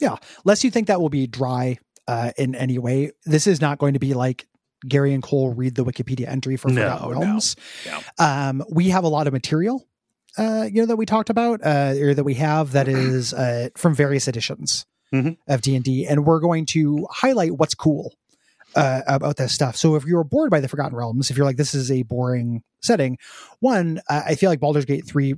yeah, 0.00 0.16
lest 0.44 0.62
you 0.64 0.70
think 0.70 0.86
that 0.88 1.00
will 1.00 1.08
be 1.08 1.26
dry 1.26 1.78
uh, 2.06 2.30
in 2.36 2.54
any 2.54 2.78
way. 2.78 3.12
This 3.26 3.46
is 3.46 3.60
not 3.60 3.78
going 3.78 3.94
to 3.94 3.98
be 3.98 4.14
like 4.14 4.46
Gary 4.86 5.12
and 5.12 5.22
Kole 5.22 5.52
read 5.56 5.74
the 5.74 5.84
Wikipedia 5.84 6.28
entry 6.28 6.56
for 6.56 6.68
Forgotten 6.68 7.10
no. 7.12 7.20
Realms. 7.20 7.56
No. 7.86 7.98
Um, 8.18 8.64
we 8.70 8.90
have 8.90 9.04
a 9.04 9.08
lot 9.08 9.26
of 9.26 9.32
material 9.32 9.84
uh, 10.36 10.68
you 10.70 10.80
know, 10.82 10.86
that 10.86 10.96
we 10.96 11.04
talked 11.04 11.30
about, 11.30 11.60
uh, 11.64 11.94
or 12.00 12.14
that 12.14 12.22
we 12.22 12.34
have 12.34 12.70
that 12.72 12.86
is 12.86 13.34
uh, 13.34 13.70
from 13.76 13.92
various 13.94 14.28
editions 14.28 14.86
Mhm. 15.12 15.36
of 15.48 15.62
D 15.62 15.74
and 15.74 15.84
D, 15.84 16.06
and 16.06 16.24
we're 16.24 16.38
going 16.38 16.64
to 16.66 17.08
highlight 17.10 17.56
what's 17.58 17.74
cool 17.74 18.14
uh, 18.76 19.00
about 19.08 19.36
this 19.36 19.52
stuff. 19.52 19.74
So 19.74 19.96
if 19.96 20.04
you're 20.04 20.22
bored 20.22 20.50
by 20.50 20.60
the 20.60 20.68
Forgotten 20.68 20.94
Realms, 20.96 21.30
if 21.30 21.36
you're 21.36 21.46
like 21.46 21.56
this 21.56 21.74
is 21.74 21.90
a 21.90 22.02
boring 22.02 22.62
setting, 22.82 23.18
one, 23.58 24.00
uh, 24.08 24.22
I 24.26 24.34
feel 24.36 24.48
like 24.50 24.60
Baldur's 24.60 24.84
Gate 24.84 25.06
three 25.06 25.34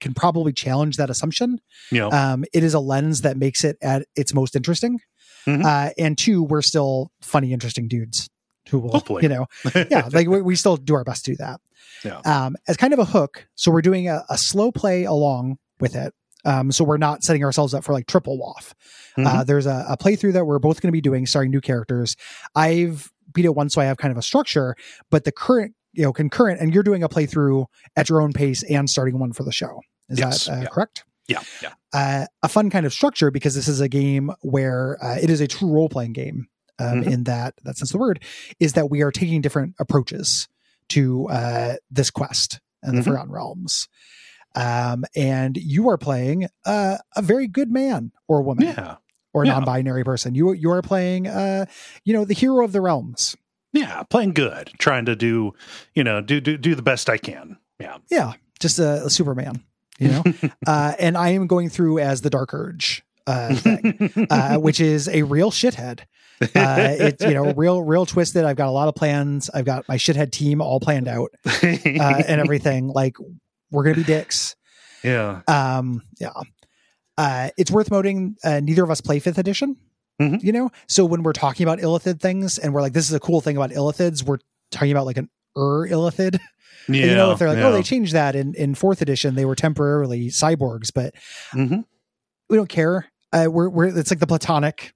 can 0.00 0.14
probably 0.14 0.52
challenge 0.52 0.96
that 0.96 1.10
assumption. 1.10 1.60
Know, 1.92 2.10
Um, 2.10 2.44
it 2.52 2.62
is 2.64 2.74
a 2.74 2.80
lens 2.80 3.22
that 3.22 3.36
makes 3.36 3.64
it 3.64 3.76
at 3.82 4.06
its 4.16 4.32
most 4.34 4.56
interesting, 4.56 4.98
Mhm. 5.46 5.64
uh, 5.64 5.92
and 5.98 6.16
two, 6.18 6.42
we're 6.42 6.62
still 6.62 7.10
funny, 7.22 7.52
interesting 7.52 7.88
dudes 7.88 8.28
who 8.70 8.78
will, 8.78 8.90
Hopefully. 8.92 9.22
you 9.22 9.28
know, 9.28 9.46
yeah, 9.90 10.08
like 10.12 10.28
we, 10.28 10.40
we 10.42 10.56
still 10.56 10.76
do 10.76 10.94
our 10.94 11.04
best 11.04 11.24
to 11.26 11.32
do 11.32 11.36
that. 11.38 11.60
Yeah. 12.04 12.18
Um, 12.24 12.56
as 12.68 12.76
kind 12.76 12.92
of 12.92 12.98
a 12.98 13.04
hook, 13.04 13.46
so 13.56 13.70
we're 13.70 13.82
doing 13.82 14.08
a, 14.08 14.24
a 14.30 14.38
slow 14.38 14.70
play 14.72 15.04
along 15.04 15.58
with 15.80 15.94
it. 15.96 16.14
Um, 16.44 16.72
so 16.72 16.84
we're 16.84 16.96
not 16.96 17.22
setting 17.22 17.44
ourselves 17.44 17.74
up 17.74 17.84
for 17.84 17.92
like 17.92 18.06
triple 18.06 18.38
waff. 18.38 18.74
Mm-hmm. 19.18 19.26
Uh, 19.26 19.44
there's 19.44 19.66
a, 19.66 19.84
a 19.90 19.96
playthrough 19.98 20.32
that 20.32 20.46
we're 20.46 20.58
both 20.58 20.80
going 20.80 20.88
to 20.88 20.92
be 20.92 21.02
doing, 21.02 21.26
starring 21.26 21.50
new 21.50 21.60
characters. 21.60 22.16
I've 22.54 23.10
beat 23.34 23.44
it 23.44 23.54
once, 23.54 23.74
so 23.74 23.80
I 23.82 23.84
have 23.84 23.98
kind 23.98 24.10
of 24.12 24.16
a 24.18 24.22
structure, 24.22 24.74
but 25.10 25.24
the 25.24 25.32
current, 25.32 25.74
you 25.92 26.02
know, 26.02 26.12
concurrent, 26.12 26.60
and 26.60 26.72
you're 26.74 26.82
doing 26.82 27.02
a 27.02 27.08
playthrough 27.08 27.66
at 27.96 28.08
your 28.08 28.20
own 28.22 28.32
pace 28.32 28.62
and 28.64 28.88
starting 28.88 29.18
one 29.18 29.32
for 29.32 29.42
the 29.44 29.52
show. 29.52 29.80
Is 30.08 30.18
Yes, 30.18 30.44
that 30.46 30.58
uh, 30.58 30.60
yeah. 30.62 30.68
correct? 30.68 31.04
yeah, 31.28 31.40
yeah. 31.62 31.72
uh, 31.92 32.26
a 32.42 32.48
fun 32.48 32.70
kind 32.70 32.84
of 32.86 32.92
structure 32.92 33.30
because 33.30 33.54
this 33.54 33.68
is 33.68 33.80
a 33.80 33.88
game 33.88 34.30
where 34.42 34.98
uh, 35.04 35.16
it 35.20 35.30
is 35.30 35.40
a 35.40 35.46
true 35.46 35.70
role 35.72 35.88
playing 35.88 36.12
game. 36.12 36.48
Um, 36.78 37.02
Mhm. 37.02 37.12
In 37.12 37.24
that, 37.24 37.54
that 37.64 37.76
sense 37.76 37.90
of 37.90 37.92
the 37.92 37.98
word, 37.98 38.24
is 38.58 38.72
that 38.72 38.88
we 38.88 39.02
are 39.02 39.10
taking 39.12 39.42
different 39.42 39.74
approaches 39.78 40.48
to 40.88 41.28
uh, 41.28 41.74
this 41.90 42.10
quest 42.10 42.58
and 42.82 42.96
the 42.96 43.02
Mhm. 43.02 43.04
Forgotten 43.04 43.30
Realms. 43.30 43.86
Um, 44.54 45.04
and 45.14 45.56
you 45.58 45.88
are 45.90 45.98
playing 45.98 46.48
uh, 46.64 46.96
a 47.14 47.22
very 47.22 47.46
good 47.46 47.70
man 47.70 48.12
or 48.28 48.42
woman 48.42 48.64
Yeah. 48.66 48.96
or 49.34 49.44
Yeah. 49.44 49.52
non-binary 49.52 50.04
person. 50.04 50.34
You 50.34 50.52
you 50.54 50.70
are 50.70 50.82
playing, 50.82 51.26
uh, 51.28 51.66
you 52.04 52.12
know, 52.14 52.24
the 52.24 52.34
hero 52.34 52.64
of 52.64 52.72
the 52.72 52.80
realms. 52.80 53.36
Yeah. 53.72 54.02
Playing 54.04 54.32
good, 54.32 54.70
trying 54.78 55.04
to 55.06 55.16
do, 55.16 55.54
you 55.94 56.04
know, 56.04 56.20
do, 56.20 56.40
do, 56.40 56.56
do 56.56 56.74
the 56.74 56.82
best 56.82 57.08
I 57.08 57.18
can. 57.18 57.56
Yeah. 57.78 57.98
Yeah, 58.10 58.32
just 58.58 58.78
a, 58.78 59.06
a 59.06 59.10
Superman, 59.10 59.64
you 59.98 60.08
know. 60.08 60.24
uh, 60.66 60.94
and 60.98 61.16
I 61.16 61.30
am 61.30 61.46
going 61.46 61.68
through 61.70 61.98
as 61.98 62.20
the 62.20 62.30
Dark 62.30 62.52
Urge 62.52 63.02
uh, 63.26 63.54
thing. 63.54 64.26
uh, 64.30 64.56
which 64.58 64.80
is 64.80 65.08
a 65.08 65.22
real 65.22 65.50
shithead. 65.50 66.00
Uh, 66.42 66.96
it's 66.98 67.22
you 67.22 67.34
know 67.34 67.52
real 67.52 67.82
real 67.82 68.06
twisted. 68.06 68.44
I've 68.44 68.56
got 68.56 68.68
a 68.68 68.70
lot 68.70 68.88
of 68.88 68.94
plans. 68.94 69.50
I've 69.52 69.66
got 69.66 69.86
my 69.88 69.96
shithead 69.96 70.32
team 70.32 70.62
all 70.62 70.80
planned 70.80 71.06
out 71.06 71.30
uh, 71.46 71.58
and 71.62 72.40
everything. 72.40 72.88
Like 72.88 73.16
we're 73.70 73.84
gonna 73.84 73.96
be 73.96 74.04
dicks. 74.04 74.56
yeah. 75.04 75.42
Um, 75.46 76.02
yeah. 76.18 76.32
Uh, 77.18 77.50
it's 77.58 77.70
worth 77.70 77.90
noting 77.90 78.36
uh, 78.42 78.60
neither 78.60 78.82
of 78.82 78.90
us 78.90 79.02
play 79.02 79.18
fifth 79.18 79.36
edition. 79.36 79.76
Mhm. 80.20 80.42
You 80.42 80.52
know, 80.52 80.70
so 80.86 81.04
when 81.04 81.22
we're 81.22 81.32
talking 81.32 81.64
about 81.64 81.78
illithid 81.78 82.20
things, 82.20 82.58
and 82.58 82.74
we're 82.74 82.82
like, 82.82 82.92
"This 82.92 83.08
is 83.08 83.14
a 83.14 83.20
cool 83.20 83.40
thing 83.40 83.56
about 83.56 83.70
illithids," 83.70 84.22
we're 84.22 84.38
talking 84.70 84.92
about 84.92 85.06
like 85.06 85.16
an 85.16 85.28
ur 85.56 85.88
illithid. 85.88 86.34
Yeah. 86.34 86.38
And, 86.88 86.96
you 86.96 87.14
know, 87.14 87.30
if 87.30 87.38
they're 87.38 87.48
like, 87.48 87.58
yeah. 87.58 87.66
"Oh, 87.68 87.72
they 87.72 87.82
changed 87.82 88.14
that 88.14 88.34
in 88.34 88.54
in 88.54 88.74
fourth 88.74 89.00
edition, 89.02 89.34
they 89.34 89.44
were 89.44 89.54
temporarily 89.54 90.28
cyborgs," 90.28 90.90
but 90.94 91.14
Mhm. 91.52 91.84
we 92.48 92.56
don't 92.56 92.68
care. 92.70 93.06
Uh, 93.32 93.46
we're 93.50 93.68
we're 93.68 93.96
it's 93.96 94.10
like 94.10 94.18
the 94.18 94.26
platonic, 94.26 94.92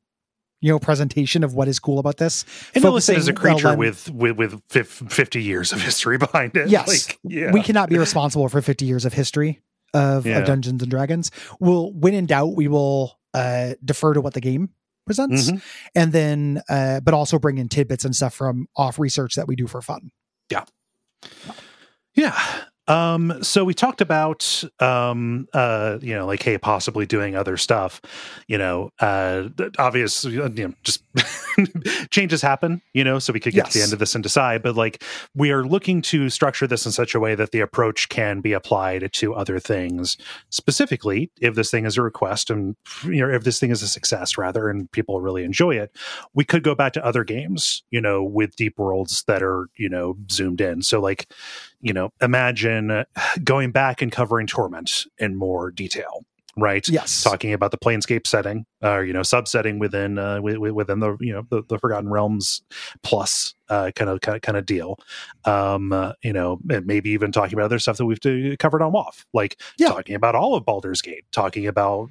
you 0.61 0.73
know, 0.73 0.79
presentation 0.79 1.45
of 1.45 1.55
what 1.55 1.69
is 1.69 1.79
cool 1.79 1.99
about 2.01 2.17
this. 2.17 2.45
And 2.75 2.83
Illithid 2.85 3.17
is 3.17 3.29
a 3.29 3.33
focusing, 3.33 3.37
uh, 3.37 3.41
creature 3.41 3.69
len- 3.69 3.79
with, 3.79 4.11
with, 4.11 4.37
with 4.37 4.63
fif- 4.71 4.89
50 5.09 5.43
years 5.43 5.73
of 5.73 5.83
history 5.83 6.17
behind 6.27 6.57
it. 6.57 6.69
Yes. 6.69 6.89
Like, 6.89 7.19
yeah. 7.23 7.53
We 7.53 7.63
cannot 7.63 7.91
be 7.91 7.99
responsible 7.99 8.49
for 8.49 8.61
50 8.63 8.87
years 8.87 9.05
of 9.05 9.13
history 9.13 9.61
of, 9.93 10.27
Yeah. 10.27 10.39
of 10.39 10.47
Dungeons 10.47 10.83
and 10.83 10.91
Dragons. 10.91 11.31
We'll, 11.61 11.93
when 11.93 12.15
in 12.15 12.27
doubt, 12.27 12.57
we 12.57 12.67
will 12.67 13.19
uh, 13.35 13.75
defer 13.85 14.15
to 14.15 14.21
what 14.23 14.33
the 14.35 14.41
game 14.41 14.71
presents, 15.05 15.51
Mhm. 15.51 15.63
and 15.95 16.13
then, 16.13 16.63
uh, 16.69 17.01
but 17.01 17.15
also 17.15 17.39
bring 17.39 17.59
in 17.59 17.69
tidbits 17.69 18.05
and 18.05 18.15
stuff 18.17 18.35
from 18.35 18.67
off 18.77 18.99
research 18.99 19.35
that 19.35 19.47
we 19.49 19.57
do 19.57 19.67
for 19.67 19.81
fun. 19.83 20.11
Yeah. 20.51 20.65
Yeah. 22.15 22.37
Um, 22.87 23.43
so 23.43 23.65
we 23.65 23.73
talked 23.73 24.01
about, 24.01 24.63
um, 24.79 25.49
uh, 25.55 25.99
you 26.03 26.15
know, 26.15 26.27
like, 26.27 26.43
hey, 26.43 26.59
possibly 26.59 27.07
doing 27.07 27.35
other 27.35 27.57
stuff, 27.57 28.01
you 28.47 28.59
know, 28.59 28.91
uh, 29.01 29.49
obvious, 29.79 30.25
you 30.25 30.47
know, 30.49 30.75
just 30.83 31.03
changes 32.11 32.43
happen, 32.43 32.83
you 32.93 33.03
know, 33.03 33.19
so 33.19 33.33
we 33.33 33.41
could 33.41 33.55
get 33.55 33.67
to 33.71 33.79
the 33.79 33.83
end 33.83 33.93
of 33.95 33.99
this 33.99 34.15
and 34.15 34.23
decide, 34.23 34.63
but 34.63 34.77
like, 34.77 35.03
we 35.35 35.51
are 35.51 35.65
looking 35.65 36.03
to 36.03 36.29
structure 36.29 36.67
this 36.67 36.85
in 36.85 36.93
such 36.93 37.15
a 37.15 37.21
way 37.21 37.35
that 37.35 37.53
the 37.53 37.61
approach 37.61 38.09
can 38.11 38.41
be 38.41 38.53
applied 38.53 39.11
to 39.13 39.35
other 39.35 39.59
things. 39.59 40.19
Specifically, 40.51 41.31
if 41.41 41.55
this 41.55 41.71
thing 41.71 41.87
is 41.87 41.97
a 41.97 42.03
request 42.03 42.51
and, 42.51 42.77
you 43.05 43.27
know, 43.27 43.31
if 43.33 43.45
this 43.45 43.59
thing 43.59 43.71
is 43.71 43.83
a 43.83 43.89
success 43.89 44.37
rather, 44.37 44.69
and 44.69 44.91
people 44.93 45.21
really 45.21 45.45
enjoy 45.45 45.75
it, 45.75 45.97
we 46.35 46.45
could 46.45 46.63
go 46.63 46.75
back 46.75 46.93
to 46.93 47.05
other 47.05 47.25
games, 47.25 47.83
you 47.91 48.01
know, 48.01 48.23
with 48.23 48.57
deep 48.57 48.79
worlds 48.79 49.25
that 49.27 49.43
are, 49.43 49.69
you 49.77 49.89
know, 49.89 50.17
zoomed 50.31 50.61
in. 50.61 50.83
So 50.83 51.01
like, 51.01 51.29
you 51.85 51.93
know, 51.93 52.11
imagine 52.21 52.91
uh, 52.91 53.05
going 53.45 53.71
back 53.71 54.03
and 54.03 54.11
covering 54.11 54.49
Torment 54.49 55.05
in 55.19 55.37
more 55.37 55.71
detail, 55.71 56.25
right? 56.57 56.87
Yes. 56.89 57.23
Talking 57.23 57.53
about 57.53 57.71
the 57.71 57.79
Planescape 57.79 58.27
setting, 58.27 58.67
or 58.83 59.05
you 59.05 59.13
know, 59.13 59.21
subsetting 59.21 59.79
within 59.79 60.19
uh, 60.19 60.37
wi- 60.37 60.55
wi- 60.55 60.73
within 60.73 61.01
the 61.01 61.17
you 61.21 61.33
know 61.33 61.45
the, 61.51 61.63
the 61.69 61.79
Forgotten 61.79 62.09
Realms 62.11 62.63
plus 63.03 63.55
uh, 63.69 63.91
kind 63.97 64.11
of 64.11 64.21
kind 64.43 64.57
of 64.57 64.67
deal. 64.67 64.99
Um, 65.45 65.93
uh, 65.93 66.13
you 66.23 66.33
know, 66.33 66.59
and 66.71 66.87
maybe 66.87 67.11
even 67.11 67.33
talking 67.33 67.55
about 67.55 67.65
other 67.65 67.79
stuff 67.79 67.97
that 67.97 68.07
we've 68.07 68.19
uh, 68.25 68.57
covered 68.59 68.83
on 68.83 68.93
WAF, 68.93 69.25
like 69.33 69.61
Yeah. 69.79 69.89
talking 69.89 70.15
about 70.15 70.35
all 70.35 70.55
of 70.55 70.65
Baldur's 70.65 71.03
Gate, 71.03 71.25
talking 71.33 71.67
about 71.67 72.09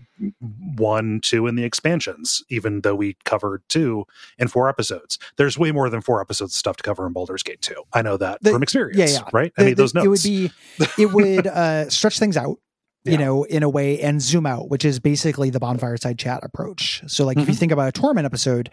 one, 0.76 1.20
two, 1.22 1.48
and 1.48 1.58
the 1.58 1.64
expansions. 1.64 2.44
Even 2.50 2.82
though 2.82 2.96
we 2.96 3.18
covered 3.26 3.64
two 3.70 4.06
in 4.38 4.48
four 4.48 4.68
episodes, 4.70 5.18
there's 5.38 5.58
way 5.58 5.72
more 5.72 5.90
than 5.90 6.02
four 6.02 6.22
episodes 6.22 6.54
of 6.54 6.58
stuff 6.58 6.78
to 6.78 6.84
cover 6.84 7.06
in 7.08 7.14
Baldur's 7.14 7.44
Gate 7.44 7.62
two. 7.62 7.84
I 7.94 8.02
know 8.02 8.18
that 8.18 8.42
The- 8.42 8.52
from 8.52 8.64
experience. 8.64 8.98
yeah, 9.00 9.20
yeah. 9.20 9.30
right. 9.34 9.52
I 9.58 9.64
The- 9.64 9.70
need 9.70 9.78
those 9.78 9.94
notes. 9.94 10.06
It 10.06 10.10
would 10.10 10.24
be, 10.24 10.52
it 11.04 11.12
would 11.14 11.48
uh, 11.48 11.90
stretch 11.90 12.20
things 12.20 12.38
out. 12.38 12.58
You 13.06 13.14
Yeah. 13.14 13.18
know, 13.18 13.44
in 13.44 13.64
a 13.64 13.70
way, 13.70 14.00
and 14.00 14.22
zoom 14.22 14.46
out, 14.46 14.70
which 14.70 14.86
is 14.86 15.00
basically 15.00 15.50
the 15.50 15.60
Bonfireside 15.60 16.18
Chat 16.18 16.40
approach. 16.44 17.04
So, 17.08 17.26
like, 17.26 17.38
if 17.38 17.48
you 17.50 17.54
Mhm. 17.54 17.58
think 17.58 17.72
about 17.74 17.90
a 17.90 17.92
torment 17.92 18.26
episode, 18.26 18.70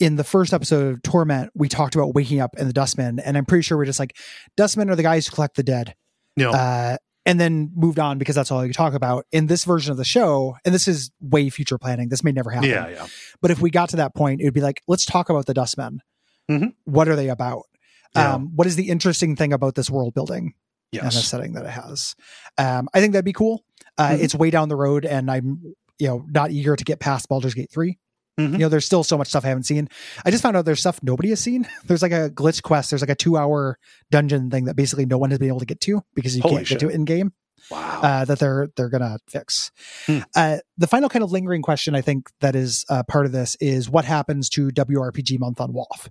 in 0.00 0.16
the 0.16 0.24
first 0.24 0.52
episode 0.52 0.92
of 0.94 1.02
Torment, 1.02 1.50
we 1.54 1.68
talked 1.68 1.94
about 1.94 2.14
waking 2.14 2.40
up 2.40 2.56
in 2.58 2.66
the 2.66 2.72
dustmen, 2.72 3.20
and 3.20 3.36
I'm 3.38 3.44
pretty 3.46 3.62
sure 3.62 3.78
we're 3.78 3.84
just 3.84 4.00
like, 4.00 4.16
dustmen 4.56 4.90
are 4.90 4.96
the 4.96 5.02
guys 5.04 5.26
who 5.28 5.34
collect 5.34 5.54
the 5.56 5.62
dead. 5.62 5.94
know, 6.36 6.50
uh, 6.52 6.96
and 7.26 7.38
then 7.38 7.70
moved 7.76 7.98
on 7.98 8.16
because 8.16 8.34
that's 8.34 8.50
all 8.50 8.64
you 8.64 8.72
talk 8.72 8.94
about. 8.94 9.26
In 9.30 9.46
this 9.46 9.64
version 9.64 9.90
of 9.92 9.98
the 9.98 10.04
show, 10.04 10.56
and 10.64 10.74
this 10.74 10.88
is 10.88 11.10
way 11.20 11.50
future 11.50 11.76
planning, 11.76 12.08
this 12.08 12.24
may 12.24 12.32
never 12.32 12.50
happen. 12.50 12.70
yeah, 12.70 12.88
yeah. 12.88 13.06
But 13.42 13.50
if 13.50 13.60
we 13.60 13.70
got 13.70 13.90
to 13.90 13.96
that 13.96 14.14
point, 14.14 14.40
it 14.40 14.44
would 14.44 14.54
be 14.54 14.62
like, 14.62 14.80
let's 14.88 15.04
talk 15.04 15.28
about 15.28 15.44
the 15.46 15.52
Dustmen. 15.54 15.98
Mhm. 16.50 16.72
What 16.84 17.08
are 17.08 17.16
they 17.16 17.28
about? 17.28 17.64
Yeah. 18.16 18.34
Um, 18.34 18.52
what 18.56 18.66
is 18.66 18.74
the 18.76 18.88
interesting 18.88 19.36
thing 19.36 19.52
about 19.52 19.74
this 19.74 19.90
world 19.90 20.14
building 20.14 20.54
and 20.92 21.06
the 21.06 21.10
setting 21.12 21.52
that 21.54 21.64
it 21.64 21.70
has? 21.70 22.14
Um, 22.58 22.88
I 22.94 23.00
think 23.00 23.12
that'd 23.12 23.24
be 23.24 23.32
cool. 23.32 23.64
Uh, 23.98 24.10
Mhm. 24.10 24.22
It's 24.22 24.34
way 24.34 24.50
down 24.50 24.68
the 24.68 24.76
road, 24.76 25.04
and 25.04 25.30
I'm 25.30 25.74
you 25.98 26.06
know 26.08 26.24
not 26.28 26.50
eager 26.50 26.76
to 26.76 26.84
get 26.84 26.98
past 27.00 27.28
Baldur's 27.28 27.54
Gate 27.54 27.70
3 27.70 27.98
Mhm. 28.38 28.52
You 28.52 28.58
know, 28.58 28.68
there's 28.70 28.86
still 28.86 29.04
so 29.04 29.18
much 29.18 29.28
stuff 29.28 29.44
I 29.44 29.48
haven't 29.48 29.64
seen. 29.64 29.88
I 30.24 30.30
just 30.30 30.42
found 30.42 30.56
out 30.56 30.64
there's 30.64 30.80
stuff 30.80 31.00
nobody 31.02 31.28
has 31.30 31.40
seen. 31.40 31.66
There's 31.84 32.00
like 32.00 32.12
a 32.12 32.30
glitch 32.30 32.62
quest. 32.62 32.88
There's 32.90 33.02
like 33.02 33.10
a 33.10 33.14
two 33.14 33.36
hour 33.36 33.78
dungeon 34.10 34.50
thing 34.50 34.64
that 34.64 34.76
basically 34.76 35.04
no 35.04 35.18
one 35.18 35.28
has 35.30 35.38
been 35.38 35.48
able 35.48 35.58
to 35.60 35.66
get 35.66 35.80
to 35.82 36.02
because 36.14 36.34
you 36.36 36.40
Holy 36.42 36.54
can't 36.56 36.66
shit. 36.66 36.78
get 36.80 36.86
to 36.86 36.92
it 36.92 36.94
in 36.94 37.04
game 37.04 37.32
Wow. 37.70 38.00
uh, 38.02 38.24
that 38.24 38.38
they're 38.38 38.68
they're 38.76 38.88
gonna 38.88 39.18
fix. 39.28 39.70
Hmm. 40.06 40.18
Uh, 40.34 40.58
the 40.78 40.86
final 40.86 41.08
kind 41.08 41.22
of 41.22 41.30
lingering 41.32 41.62
question 41.62 41.94
I 41.94 42.00
think 42.00 42.28
that 42.40 42.56
is 42.56 42.84
uh, 42.88 43.02
part 43.04 43.26
of 43.26 43.32
this 43.32 43.56
is 43.60 43.88
what 43.88 44.04
happens 44.04 44.48
to 44.50 44.68
WRPG 44.70 45.38
month 45.38 45.60
on 45.60 45.72
WAF, 45.72 46.08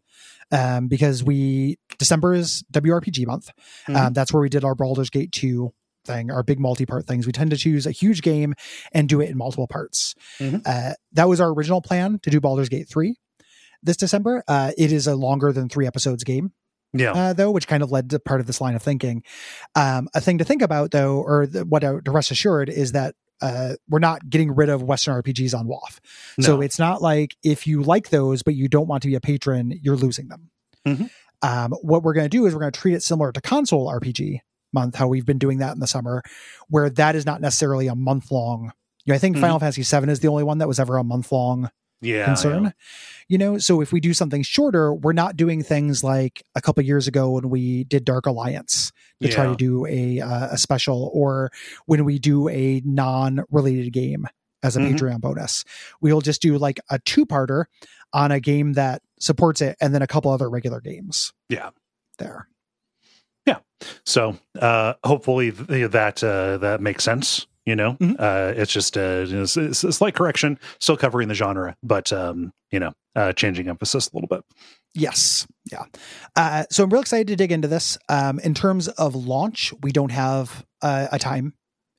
um, 0.52 0.88
because 0.88 1.24
we 1.24 1.78
December 1.98 2.34
is 2.34 2.64
WRPG 2.72 3.26
month. 3.26 3.50
Um, 3.88 3.96
Mhm. 3.96 4.14
that's 4.14 4.32
where 4.34 4.42
we 4.42 4.50
did 4.50 4.64
our 4.64 4.76
Baldur's 4.76 5.10
Gate 5.10 5.32
two 5.32 5.72
thing, 6.06 6.32
our 6.32 6.44
big 6.44 6.60
multi-part 6.60 7.06
things. 7.08 7.26
We 7.26 7.34
tend 7.34 7.52
to 7.52 7.58
choose 7.58 7.86
a 7.86 7.92
huge 7.92 8.22
game 8.22 8.54
and 8.94 9.10
do 9.10 9.20
it 9.22 9.30
in 9.30 9.38
multiple 9.38 9.68
parts. 9.68 10.16
Mhm. 10.40 10.62
Uh, 10.66 10.94
that 11.14 11.28
was 11.28 11.42
our 11.42 11.50
original 11.52 11.82
plan 11.82 12.20
to 12.24 12.30
do 12.30 12.40
Baldur's 12.40 12.70
Gate 12.70 12.88
three 12.90 13.16
this 13.84 13.98
December. 13.98 14.44
Uh, 14.48 14.72
it 14.78 14.92
is 14.94 15.08
a 15.08 15.16
longer 15.16 15.52
than 15.52 15.68
three 15.68 15.86
episodes 15.86 16.24
game 16.24 16.52
yeah. 16.94 17.12
uh, 17.12 17.34
though, 17.34 17.52
which 17.52 17.68
kind 17.68 17.84
of 17.84 17.92
led 17.92 18.10
to 18.12 18.20
part 18.20 18.40
of 18.42 18.48
this 18.48 18.62
line 18.62 18.76
of 18.76 18.82
thinking. 18.82 19.24
Um, 19.76 20.08
a 20.14 20.22
thing 20.22 20.38
to 20.40 20.44
think 20.44 20.62
about, 20.62 20.92
though, 20.92 21.18
or 21.22 21.48
the, 21.48 21.66
what 21.66 21.84
I, 21.84 22.00
to 22.04 22.12
rest 22.12 22.32
assured 22.32 22.70
is 22.70 22.94
that 22.94 23.16
uh, 23.42 23.76
we're 23.88 24.00
not 24.00 24.30
getting 24.30 24.54
rid 24.54 24.68
of 24.70 24.84
Western 24.84 25.22
RPGs 25.22 25.58
on 25.58 25.66
WAF. 25.68 26.00
So 26.42 26.60
it's 26.62 26.78
not 26.78 27.02
like 27.02 27.38
if 27.44 27.68
you 27.68 27.82
like 27.84 28.10
those, 28.10 28.44
but 28.44 28.54
you 28.56 28.68
don't 28.68 28.88
want 28.88 29.02
to 29.04 29.08
be 29.08 29.16
a 29.16 29.22
patron, 29.22 29.80
you're 29.82 29.96
losing 29.96 30.28
them. 30.28 30.50
Mhm. 30.86 31.10
Um, 31.42 31.72
what 31.82 32.04
we're 32.04 32.14
going 32.14 32.26
to 32.26 32.30
do 32.30 32.46
is 32.46 32.54
we're 32.54 32.60
going 32.60 32.72
to 32.74 32.80
treat 32.80 32.96
it 32.96 33.04
similar 33.04 33.32
to 33.32 33.40
console 33.40 33.88
RPG 33.88 34.40
month, 34.74 34.96
how 34.96 35.08
we've 35.08 35.26
been 35.26 35.38
doing 35.38 35.60
that 35.60 35.74
in 35.74 35.80
the 35.80 35.88
summer, 35.88 36.22
where 36.68 36.90
that 36.90 37.16
is 37.16 37.26
not 37.26 37.40
necessarily 37.40 37.88
a 37.88 37.96
month 37.96 38.30
long. 38.30 38.74
You 39.06 39.14
know, 39.14 39.16
I 39.16 39.20
think 39.20 39.38
Mhm. 39.38 39.42
Final 39.42 39.60
Fantasy 39.60 39.84
VII 39.84 40.12
is 40.12 40.20
the 40.20 40.28
only 40.28 40.44
one 40.44 40.58
that 40.58 40.68
was 40.68 40.80
ever 40.80 40.98
a 40.98 41.04
month 41.04 41.32
long 41.32 41.70
yeah, 42.02 42.26
concern. 42.26 42.64
yeah. 42.66 42.72
You 43.28 43.38
know, 43.38 43.58
so 43.58 43.82
if 43.82 43.92
we 43.92 44.00
do 44.00 44.14
something 44.14 44.42
shorter, 44.42 44.94
we're 44.94 45.14
not 45.14 45.38
doing 45.38 45.62
things 45.64 46.04
like 46.04 46.44
a 46.56 46.62
couple 46.62 46.84
years 46.84 47.08
ago 47.08 47.30
when 47.32 47.50
we 47.50 47.84
did 47.84 48.04
Dark 48.06 48.26
Alliance 48.26 48.92
to 49.22 49.28
try 49.30 49.46
to 49.46 49.56
do 49.56 49.86
a 49.86 50.20
uh, 50.22 50.48
a 50.52 50.58
special, 50.58 51.12
or 51.14 51.52
when 51.86 52.06
we 52.06 52.18
do 52.20 52.48
a 52.50 52.82
non 52.86 53.44
related 53.52 53.92
game 53.94 54.26
as 54.64 54.76
a 54.76 54.80
Mhm. 54.80 54.94
Patreon 54.98 55.22
bonus. 55.22 55.64
We'll 56.02 56.22
just 56.22 56.42
do 56.42 56.58
like 56.58 56.80
a 56.90 57.00
two 57.00 57.26
parter 57.26 57.66
on 58.14 58.32
a 58.32 58.40
game 58.40 58.74
that 58.74 59.02
supports 59.20 59.62
it, 59.62 59.78
and 59.80 59.94
then 59.94 60.02
a 60.02 60.08
couple 60.08 60.32
other 60.32 60.50
regular 60.50 60.82
games. 60.82 61.34
Yeah. 61.50 61.70
there. 62.18 62.48
Yeah. 63.46 63.60
So 64.06 64.38
uh, 64.60 64.96
hopefully 65.06 65.52
th- 65.54 65.92
that 65.92 66.22
uh, 66.24 66.58
that 66.58 66.82
makes 66.82 67.04
sense. 67.04 67.48
You 67.70 67.76
know, 67.76 67.94
Mhm. 68.00 68.16
uh, 68.18 68.54
it's 68.60 68.72
just 68.74 68.98
a, 68.98 69.22
it's, 69.30 69.56
it's 69.56 69.84
a 69.84 69.92
slight 69.94 70.16
correction, 70.16 70.58
still 70.80 70.98
covering 70.98 71.28
the 71.28 71.36
genre, 71.36 71.76
but 71.84 72.12
um, 72.12 72.52
you 72.72 72.80
know, 72.80 72.94
uh, 73.16 73.32
changing 73.34 73.68
emphasis 73.70 74.10
a 74.10 74.16
little 74.16 74.28
bit. 74.28 74.44
Yes. 74.96 75.46
Yeah. 75.72 75.84
Uh, 76.36 76.64
so 76.72 76.84
I'm 76.84 76.90
real 76.90 77.02
excited 77.02 77.28
to 77.28 77.36
dig 77.36 77.52
into 77.52 77.68
this. 77.68 77.96
Um, 78.10 78.40
in 78.40 78.56
terms 78.56 78.88
of 78.88 79.14
launch, 79.14 79.72
we 79.84 79.92
don't 79.92 80.12
have 80.12 80.66
a 80.82 81.20
time 81.20 81.54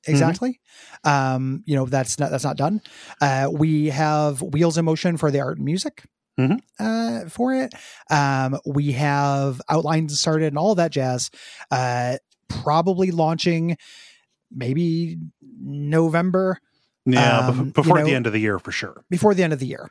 exactly. 0.05 0.59
Um, 1.05 1.63
you 1.65 1.77
know, 1.77 1.85
that's 1.85 2.19
not, 2.19 2.31
that's 2.31 2.43
not 2.43 2.57
done. 2.57 2.81
Uh, 3.21 3.47
we 3.49 3.91
have 3.91 4.41
wheels 4.41 4.77
in 4.77 4.83
motion 4.83 5.15
for 5.15 5.31
the 5.31 5.39
art 5.39 5.55
and 5.55 5.63
music. 5.65 6.03
Mhm. 6.37 6.59
Uh, 6.79 7.29
for 7.29 7.53
it, 7.53 7.73
um, 8.09 8.59
we 8.65 8.91
have 8.91 9.61
outlines 9.69 10.19
started 10.19 10.47
and 10.47 10.57
all 10.57 10.75
that 10.75 10.91
jazz. 10.91 11.29
Uh, 11.69 12.17
probably 12.49 13.11
launching 13.11 13.77
maybe 14.53 15.17
November 15.61 16.59
Yeah, 17.05 17.47
Um, 17.47 17.53
bef- 17.55 17.65
you 17.65 17.71
before 17.71 17.97
know- 17.99 18.05
the 18.05 18.13
end 18.15 18.27
of 18.27 18.33
the 18.33 18.39
year 18.39 18.59
for 18.59 18.71
sure. 18.71 19.03
before 19.09 19.33
the 19.33 19.43
end 19.43 19.53
of 19.53 19.59
the 19.59 19.65
year. 19.65 19.89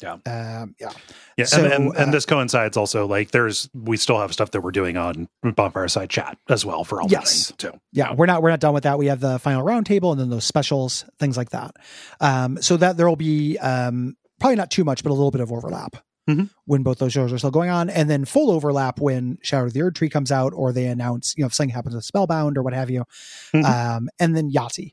Yeah. 0.00 0.14
Um, 0.26 0.74
yeah. 0.80 0.90
Yeah, 1.36 1.44
So, 1.44 1.62
and, 1.64 1.72
and, 1.72 1.88
uh, 1.88 2.00
and 2.00 2.12
this 2.14 2.24
coincides 2.26 2.76
also 2.76 3.06
like 3.06 3.30
there's 3.30 3.68
we 3.72 3.96
still 3.96 4.18
have 4.20 4.32
stuff 4.32 4.50
that 4.52 4.60
we're 4.60 4.72
doing 4.72 4.96
on 4.96 5.28
Bonfireside 5.44 6.08
Chat 6.08 6.38
as 6.48 6.64
well 6.64 6.82
for 6.84 7.00
all 7.00 7.08
Yes. 7.08 7.48
that 7.48 7.58
too. 7.58 7.72
yeah 7.92 8.12
we're 8.12 8.26
not 8.26 8.42
we're 8.42 8.50
not 8.50 8.58
done 8.60 8.74
with 8.74 8.82
that 8.84 8.98
we 8.98 9.06
have 9.06 9.20
the 9.20 9.38
final 9.38 9.64
roundtable 9.64 10.10
and 10.12 10.20
then 10.20 10.28
those 10.30 10.44
specials 10.44 11.04
things 11.20 11.36
like 11.36 11.50
that 11.50 11.76
um 12.20 12.60
so 12.60 12.76
that 12.76 12.96
there 12.96 13.08
will 13.08 13.14
be 13.16 13.58
um 13.58 14.16
probably 14.40 14.56
not 14.56 14.70
too 14.72 14.82
much 14.84 15.04
but 15.04 15.10
a 15.10 15.14
little 15.14 15.30
bit 15.30 15.40
of 15.40 15.52
overlap 15.52 15.96
Mhm. 16.30 16.50
when 16.66 16.82
both 16.84 16.98
those 16.98 17.12
shows 17.12 17.32
are 17.32 17.38
still 17.38 17.50
going 17.50 17.68
on 17.70 17.90
and 17.90 18.08
then 18.08 18.24
full 18.24 18.50
overlap 18.52 19.00
when 19.00 19.38
shadow 19.42 19.66
of 19.66 19.72
the 19.72 19.80
Erdtree 19.80 20.10
comes 20.10 20.30
out 20.30 20.52
or 20.54 20.72
they 20.72 20.86
announce 20.86 21.34
you 21.36 21.42
know 21.42 21.46
if 21.48 21.54
something 21.54 21.74
happens 21.74 21.94
with 21.96 22.04
spellbound 22.04 22.56
or 22.56 22.62
what 22.62 22.74
have 22.74 22.90
you 22.90 23.04
Mhm. 23.52 23.64
um 23.64 24.08
and 24.20 24.36
then 24.36 24.50
yahtzee 24.50 24.92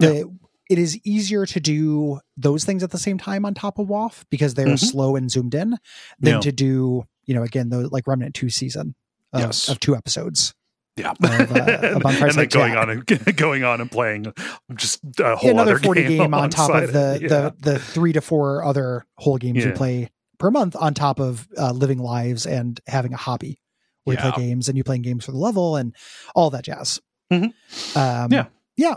Yeah. 0.00 0.08
The- 0.08 0.38
it 0.70 0.78
is 0.78 0.98
easier 1.04 1.44
to 1.44 1.60
do 1.60 2.20
those 2.38 2.64
things 2.64 2.82
at 2.82 2.90
the 2.90 2.98
same 2.98 3.18
time 3.18 3.44
on 3.44 3.52
top 3.52 3.78
of 3.78 3.88
WAF 3.88 4.24
because 4.30 4.54
they're 4.54 4.66
Mhm. 4.68 4.78
slow 4.78 5.16
and 5.16 5.30
zoomed 5.30 5.54
in 5.54 5.76
than 6.18 6.34
Yeah. 6.34 6.40
to 6.40 6.52
do, 6.52 7.04
you 7.26 7.34
know, 7.34 7.42
again, 7.42 7.68
the 7.68 7.88
like 7.88 8.06
Remnant 8.06 8.34
2 8.34 8.48
season 8.48 8.94
of, 9.34 9.40
Yes. 9.40 9.68
of 9.68 9.80
two 9.80 9.94
episodes. 9.94 10.54
Yeah, 10.96 11.10
Of, 11.10 11.16
uh, 11.22 11.26
a 11.26 11.30
and, 11.94 12.32
then 12.34 12.48
going 12.48 12.76
on 12.76 12.88
and 12.88 13.06
going 13.36 13.64
on 13.64 13.82
and 13.82 13.90
playing 13.90 14.32
just 14.74 15.00
a 15.20 15.36
whole 15.36 15.48
Yeah, 15.48 15.50
another 15.52 15.72
other 15.74 15.82
40 15.84 16.04
game, 16.04 16.32
on 16.32 16.48
top 16.48 16.70
of 16.70 16.92
the. 16.94 17.18
Yeah. 17.20 17.28
the 17.28 17.54
the 17.60 17.78
three 17.78 18.14
to 18.14 18.22
four 18.22 18.64
other 18.64 19.04
whole 19.18 19.36
games 19.36 19.64
Yeah. 19.64 19.72
play 19.72 20.08
per 20.42 20.50
month 20.50 20.76
on 20.76 20.92
top 20.92 21.18
of 21.20 21.48
uh, 21.56 21.70
living 21.72 21.98
lives 21.98 22.44
and 22.46 22.80
having 22.86 23.14
a 23.14 23.16
hobby 23.16 23.58
where 24.04 24.16
you 24.16 24.20
play 24.32 24.44
games 24.44 24.68
and 24.68 24.76
you 24.76 24.84
playing 24.84 25.02
games 25.02 25.24
for 25.24 25.30
the 25.32 25.38
level 25.38 25.76
and 25.76 25.94
all 26.34 26.50
that 26.50 26.64
jazz. 26.64 27.00
Mhm. 27.32 27.52
Um, 27.96 28.32
Yeah. 28.32 28.46
Yeah. 28.76 28.94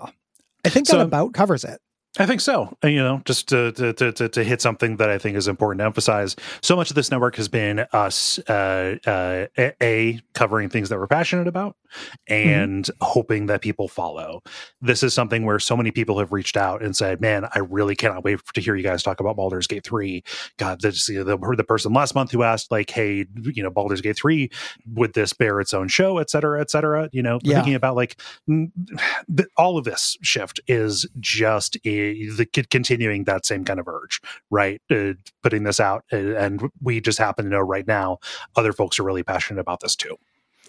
I 0.65 0.69
think 0.69 0.87
So- 0.87 0.97
that 0.97 1.05
about 1.05 1.33
covers 1.33 1.63
it. 1.63 1.79
I 2.17 2.25
think 2.25 2.39
so. 2.39 2.77
You 2.81 3.03
know, 3.03 3.21
just 3.25 3.49
to, 3.49 3.73
to 3.73 3.91
to 3.91 4.11
to 4.13 4.29
to 4.29 4.43
hit 4.45 4.61
something 4.61 4.95
that 4.97 5.09
I 5.09 5.17
think 5.17 5.35
is 5.35 5.49
important 5.49 5.79
to 5.81 5.85
emphasize. 5.85 6.37
So 6.61 6.77
much 6.77 6.89
of 6.89 6.95
this 6.95 7.11
network 7.11 7.35
has 7.35 7.49
been 7.49 7.85
us 7.91 8.39
uh, 8.47 8.95
uh, 9.05 9.47
a 9.81 10.21
covering 10.33 10.69
things 10.69 10.87
that 10.87 10.97
we're 10.97 11.07
passionate 11.07 11.45
about, 11.45 11.75
and 12.27 12.89
hoping 13.01 13.45
that 13.47 13.61
people 13.61 13.87
follow. 13.87 14.41
This 14.81 15.03
is 15.03 15.13
something 15.13 15.45
where 15.45 15.59
so 15.59 15.75
many 15.77 15.91
people 15.91 16.19
have 16.19 16.31
reached 16.31 16.57
out 16.57 16.81
and 16.83 16.95
said, 16.95 17.21
"Man, 17.21 17.47
I 17.53 17.59
really 17.59 17.95
cannot 17.95 18.23
wait 18.23 18.39
to 18.53 18.61
hear 18.61 18.75
you 18.75 18.83
guys 18.83 19.03
talk 19.03 19.19
about 19.19 19.35
Baldur's 19.35 19.67
Gate 19.67 19.83
three. 19.83 20.23
God, 20.57 20.81
this, 20.81 21.07
you 21.09 21.23
know, 21.23 21.37
the 21.37 21.55
the 21.55 21.63
person 21.63 21.93
last 21.93 22.15
month 22.15 22.31
who 22.31 22.43
asked, 22.43 22.71
like, 22.71 22.89
"Hey, 22.89 23.25
you 23.35 23.63
know, 23.63 23.69
Baldur's 23.69 24.01
Gate 24.01 24.17
three, 24.17 24.49
would 24.93 25.13
this 25.13 25.33
bear 25.33 25.59
its 25.59 25.73
own 25.73 25.87
show, 25.87 26.17
et 26.17 26.29
cetera, 26.29 26.61
et 26.61 26.69
cetera?" 26.69 27.09
You 27.11 27.23
know, 27.23 27.39
Yeah. 27.43 27.55
thinking 27.55 27.75
about 27.75 27.95
like 27.95 28.19
all 29.57 29.77
of 29.77 29.85
this 29.85 30.17
shift 30.21 30.59
is 30.67 31.07
just 31.19 31.75
a, 31.85 32.29
the 32.29 32.45
continuing 32.69 33.23
that 33.25 33.45
same 33.45 33.63
kind 33.65 33.79
of 33.79 33.87
urge, 33.87 34.21
right? 34.49 34.81
Uh, 34.89 35.13
putting 35.43 35.63
this 35.63 35.79
out, 35.79 36.03
uh, 36.11 36.35
and 36.35 36.69
we 36.81 36.99
just 37.01 37.17
happen 37.17 37.45
to 37.45 37.51
know 37.51 37.59
right 37.59 37.87
now 37.87 38.17
other 38.55 38.73
folks 38.73 38.99
are 38.99 39.03
really 39.03 39.23
passionate 39.23 39.59
about 39.59 39.79
this 39.79 39.95
too. 39.95 40.15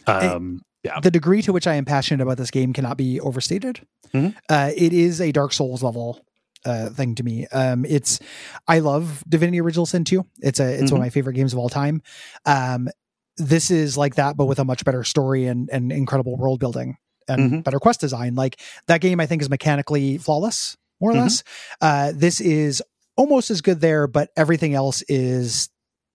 Um, 0.07 0.63
yeah, 0.87 1.01
The 1.01 1.11
degree 1.11 1.43
to 1.43 1.53
which 1.53 1.67
I 1.67 1.75
am 1.75 1.85
passionate 1.85 2.23
about 2.23 2.37
this 2.39 2.51
game 2.51 2.73
cannot 2.73 2.97
be 2.97 3.21
overstated. 3.21 3.87
Mhm. 4.15 4.35
Uh, 4.49 4.71
it 4.75 4.93
is 4.93 5.21
a 5.21 5.33
Dark 5.33 5.53
Souls 5.53 5.83
level 5.83 6.21
uh, 6.65 6.89
thing 6.91 7.15
to 7.15 7.23
me. 7.23 7.47
Um, 7.49 7.85
it's 7.85 8.19
I 8.67 8.81
love 8.81 9.23
Divinity 9.29 9.61
Original 9.61 9.87
Sin 9.87 10.05
2. 10.05 10.25
It's 10.41 10.59
a 10.59 10.73
it's 10.83 10.91
one 10.91 11.01
of 11.01 11.05
my 11.05 11.11
favorite 11.11 11.35
games 11.35 11.53
of 11.53 11.59
all 11.61 11.69
time. 11.69 12.03
Um, 12.45 12.89
this 13.37 13.71
is 13.71 13.97
like 13.97 14.17
that, 14.17 14.37
but 14.37 14.47
with 14.47 14.59
a 14.59 14.65
much 14.65 14.85
better 14.85 15.05
story 15.05 15.47
and 15.47 15.69
and 15.71 15.93
incredible 15.93 16.37
world 16.37 16.59
building 16.59 16.97
and 17.29 17.53
Mhm. 17.53 17.65
better 17.65 17.79
quest 17.79 18.01
design. 18.01 18.35
Like 18.35 18.59
that 18.89 19.01
game, 19.01 19.21
I 19.21 19.27
think 19.27 19.43
is 19.43 19.51
mechanically 19.51 20.19
flawless, 20.19 20.77
more 21.01 21.11
or 21.13 21.15
Mhm. 21.15 21.21
less. 21.23 21.43
Uh, 21.81 22.13
this 22.15 22.41
is 22.41 22.83
almost 23.17 23.51
as 23.51 23.61
good 23.61 23.81
there, 23.81 24.07
but 24.09 24.31
everything 24.37 24.75
else 24.75 25.03
is 25.09 25.69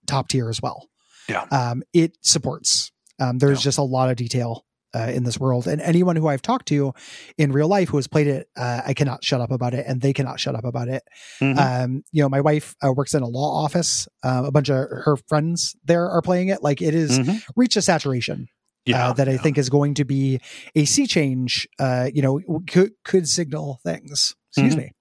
top 0.08 0.28
tier 0.30 0.50
as 0.50 0.62
well. 0.62 0.90
Yeah. 1.30 1.44
Um, 1.52 1.84
it 1.94 2.18
supports. 2.22 2.91
Um, 3.22 3.38
there's 3.38 3.60
Yeah. 3.60 3.64
just 3.70 3.78
a 3.78 3.84
lot 3.84 4.10
of 4.10 4.16
detail 4.18 4.66
uh, 4.94 5.10
in 5.14 5.24
this 5.24 5.40
world, 5.40 5.68
and 5.68 5.80
anyone 5.82 6.18
who 6.18 6.28
I've 6.28 6.42
talked 6.42 6.68
to 6.68 6.94
in 7.38 7.54
real 7.54 7.70
life 7.70 7.88
who 7.88 7.96
has 7.98 8.08
played 8.08 8.28
it, 8.28 8.48
uh, 8.58 8.82
I 8.86 8.94
cannot 8.94 9.24
shut 9.24 9.40
up 9.40 9.50
about 9.52 9.74
it, 9.74 9.86
and 9.88 10.02
they 10.02 10.12
cannot 10.12 10.38
shut 10.38 10.54
up 10.54 10.66
about 10.66 10.90
it. 10.90 11.02
Mhm. 11.40 11.58
Um, 11.58 12.04
you 12.12 12.22
know, 12.22 12.28
my 12.28 12.42
wife 12.42 12.76
uh, 12.86 12.92
works 12.92 13.14
in 13.14 13.24
a 13.24 13.28
law 13.28 13.64
office. 13.64 14.10
Uh, 14.22 14.44
a 14.48 14.52
bunch 14.52 14.70
of 14.70 14.76
her 14.90 15.16
friends 15.30 15.76
there 15.86 16.10
are 16.10 16.22
playing 16.22 16.50
it. 16.50 16.62
Like 16.62 16.82
it 16.82 16.94
is 16.94 17.20
Mhm. 17.20 17.42
reached 17.56 17.78
a 17.78 17.82
saturation 17.82 18.48
yeah, 18.86 19.10
uh, 19.10 19.14
that 19.14 19.30
I 19.30 19.34
yeah. 19.34 19.38
think 19.42 19.58
is 19.58 19.70
going 19.70 19.94
to 19.94 20.04
be 20.04 20.42
a 20.76 20.84
sea 20.84 21.08
change. 21.08 21.70
Uh, 21.80 22.10
you 22.14 22.22
know, 22.22 22.42
could 22.68 22.92
could 23.06 23.30
signal 23.30 23.80
things. 23.86 24.36
Excuse 24.52 24.74
Mhm. 24.76 24.78
me. 24.78 24.92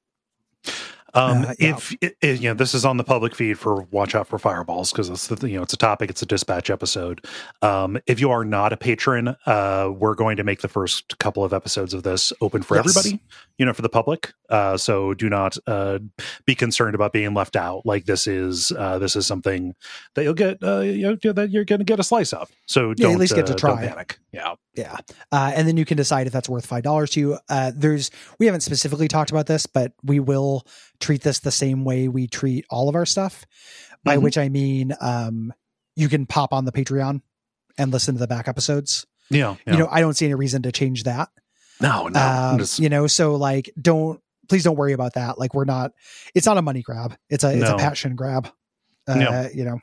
Um, 1.15 1.43
Uh, 1.45 1.55
yeah. 1.59 1.77
if 1.77 1.93
it, 2.01 2.17
it- 2.21 2.41
you 2.41 2.49
know, 2.49 2.55
this 2.55 2.75
is 2.75 2.85
on 2.85 2.97
the 2.97 3.05
public 3.05 3.35
feed 3.35 3.59
for 3.59 3.83
watch 3.91 4.15
out 4.15 4.29
for 4.29 4.39
fireballs 4.39 4.93
because 4.93 5.09
it's 5.09 5.27
the, 5.29 5.49
you 5.49 5.57
know 5.57 5.63
it's 5.63 5.73
a 5.73 5.77
topic. 5.77 6.11
It's 6.11 6.23
a 6.23 6.27
dispatch 6.27 6.71
episode. 6.71 7.25
Um, 7.63 7.99
if 8.07 8.21
you 8.21 8.31
are 8.31 8.45
not 8.45 8.73
a 8.73 8.77
patron, 8.77 9.37
uh, 9.47 9.91
we're 9.95 10.15
going 10.15 10.37
to 10.37 10.45
make 10.45 10.61
the 10.61 10.69
first 10.69 11.19
couple 11.19 11.45
of 11.45 11.53
episodes 11.53 11.95
of 11.95 12.03
this 12.03 12.33
open 12.41 12.63
for 12.63 12.77
Yes. 12.77 12.87
everybody. 12.97 13.23
You 13.59 13.67
know, 13.67 13.73
for 13.75 13.83
the 13.83 13.89
public. 13.91 14.33
Uh, 14.49 14.77
so 14.79 15.13
do 15.15 15.29
not 15.29 15.57
uh, 15.67 15.99
be 16.47 16.55
concerned 16.55 16.95
about 16.95 17.13
being 17.13 17.35
left 17.35 17.57
out. 17.57 17.85
Like 17.85 18.07
this 18.07 18.27
is 18.27 18.73
uh, 18.73 18.99
this 18.99 19.17
is 19.17 19.27
something 19.27 19.75
that 20.15 20.23
you'll 20.25 20.35
get. 20.35 20.63
Uh, 20.63 20.81
you 20.81 21.03
know, 21.23 21.33
that 21.33 21.51
you're 21.51 21.65
going 21.67 21.81
to 21.81 21.85
get 21.85 22.01
a 22.01 22.03
slice 22.05 22.33
of. 22.33 22.51
So 22.67 22.95
Yeah, 22.97 23.11
at 23.11 23.19
least 23.19 23.35
get 23.35 23.47
to 23.49 23.53
uh, 23.55 23.57
try. 23.57 23.87
panic. 23.87 24.19
Yeah. 24.33 24.55
Yeah. 24.75 24.97
Uh, 25.33 25.53
and 25.55 25.67
then 25.69 25.77
you 25.77 25.85
can 25.85 25.97
decide 25.97 26.27
if 26.27 26.33
that's 26.33 26.49
worth 26.49 26.65
five 26.65 26.83
dollars 26.85 27.11
to 27.11 27.21
you. 27.21 27.39
Uh, 27.49 27.73
there's 27.75 28.11
we 28.39 28.47
haven't 28.47 28.63
specifically 28.63 29.09
talked 29.09 29.31
about 29.31 29.47
this, 29.47 29.67
but 29.67 29.93
we 30.05 30.21
will 30.21 30.65
treat 31.01 31.23
this 31.23 31.41
the 31.41 31.51
same 31.51 31.85
way 31.85 32.09
we 32.09 32.27
treat 32.29 32.65
all 32.71 32.89
of 32.89 32.95
our 32.95 33.07
stuff. 33.07 33.45
By 34.05 34.17
Mhm. 34.17 34.23
which 34.23 34.39
I 34.39 34.49
mean, 34.49 34.95
um, 35.01 35.53
you 35.97 36.09
can 36.09 36.25
pop 36.27 36.53
on 36.53 36.65
the 36.65 36.73
Patreon 36.73 37.21
and 37.79 37.93
listen 37.93 38.15
to 38.15 38.19
the 38.19 38.27
back 38.27 38.49
episodes. 38.49 39.07
Yeah. 39.31 39.57
yeah. 39.67 39.73
You 39.75 39.79
know, 39.81 39.89
I 39.91 40.01
don't 40.01 40.15
see 40.15 40.25
any 40.27 40.35
reason 40.35 40.63
to 40.63 40.73
change 40.73 41.03
that. 41.05 41.29
no, 41.81 42.09
no. 42.09 42.21
um, 42.21 42.59
just- 42.59 42.79
you 42.79 42.89
know, 42.89 43.07
so 43.07 43.37
like, 43.37 43.71
don't 43.81 44.21
please 44.49 44.65
don't 44.65 44.77
worry 44.77 44.93
about 44.93 45.13
that. 45.15 45.39
Like, 45.39 45.55
we're 45.55 45.65
not. 45.65 45.93
It's 46.35 46.45
not 46.47 46.57
a 46.59 46.63
money 46.63 46.83
grab. 46.83 47.17
It's 47.29 47.45
a 47.45 47.53
it's 47.53 47.69
No. 47.69 47.77
a 47.77 47.79
passion 47.79 48.17
grab. 48.17 48.49
Uh, 49.07 49.15
No. 49.15 49.49
You 49.55 49.65
know. 49.65 49.79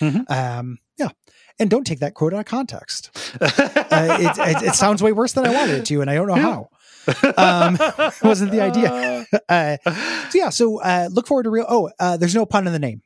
Yeah. 0.00 0.10
Mhm. 0.10 0.30
Um, 0.30 0.78
yeah. 0.98 1.08
And 1.58 1.70
don't 1.70 1.86
take 1.86 2.00
that 2.00 2.14
quote 2.14 2.34
out 2.34 2.40
of 2.40 2.46
context. 2.46 3.10
Uh, 3.40 4.18
it, 4.20 4.38
it, 4.38 4.62
it 4.70 4.74
sounds 4.74 5.02
way 5.02 5.12
worse 5.12 5.32
than 5.32 5.46
I 5.46 5.50
wanted 5.52 5.76
it 5.76 5.86
to, 5.86 6.00
and 6.00 6.10
I 6.10 6.14
don't 6.16 6.26
know 6.28 6.34
Yeah. 6.36 6.42
how. 6.42 6.68
Um, 7.36 7.78
wasn't 8.22 8.50
the 8.50 8.60
idea. 8.60 9.26
Uh, 9.48 9.76
so 10.30 10.38
yeah, 10.38 10.48
so 10.48 10.80
uh, 10.80 11.08
look 11.12 11.26
forward 11.26 11.42
to 11.44 11.50
real. 11.50 11.66
Oh, 11.68 11.90
uh, 11.98 12.16
there's 12.16 12.34
no 12.34 12.46
pun 12.46 12.66
in 12.66 12.72
the 12.72 12.78
name. 12.78 13.02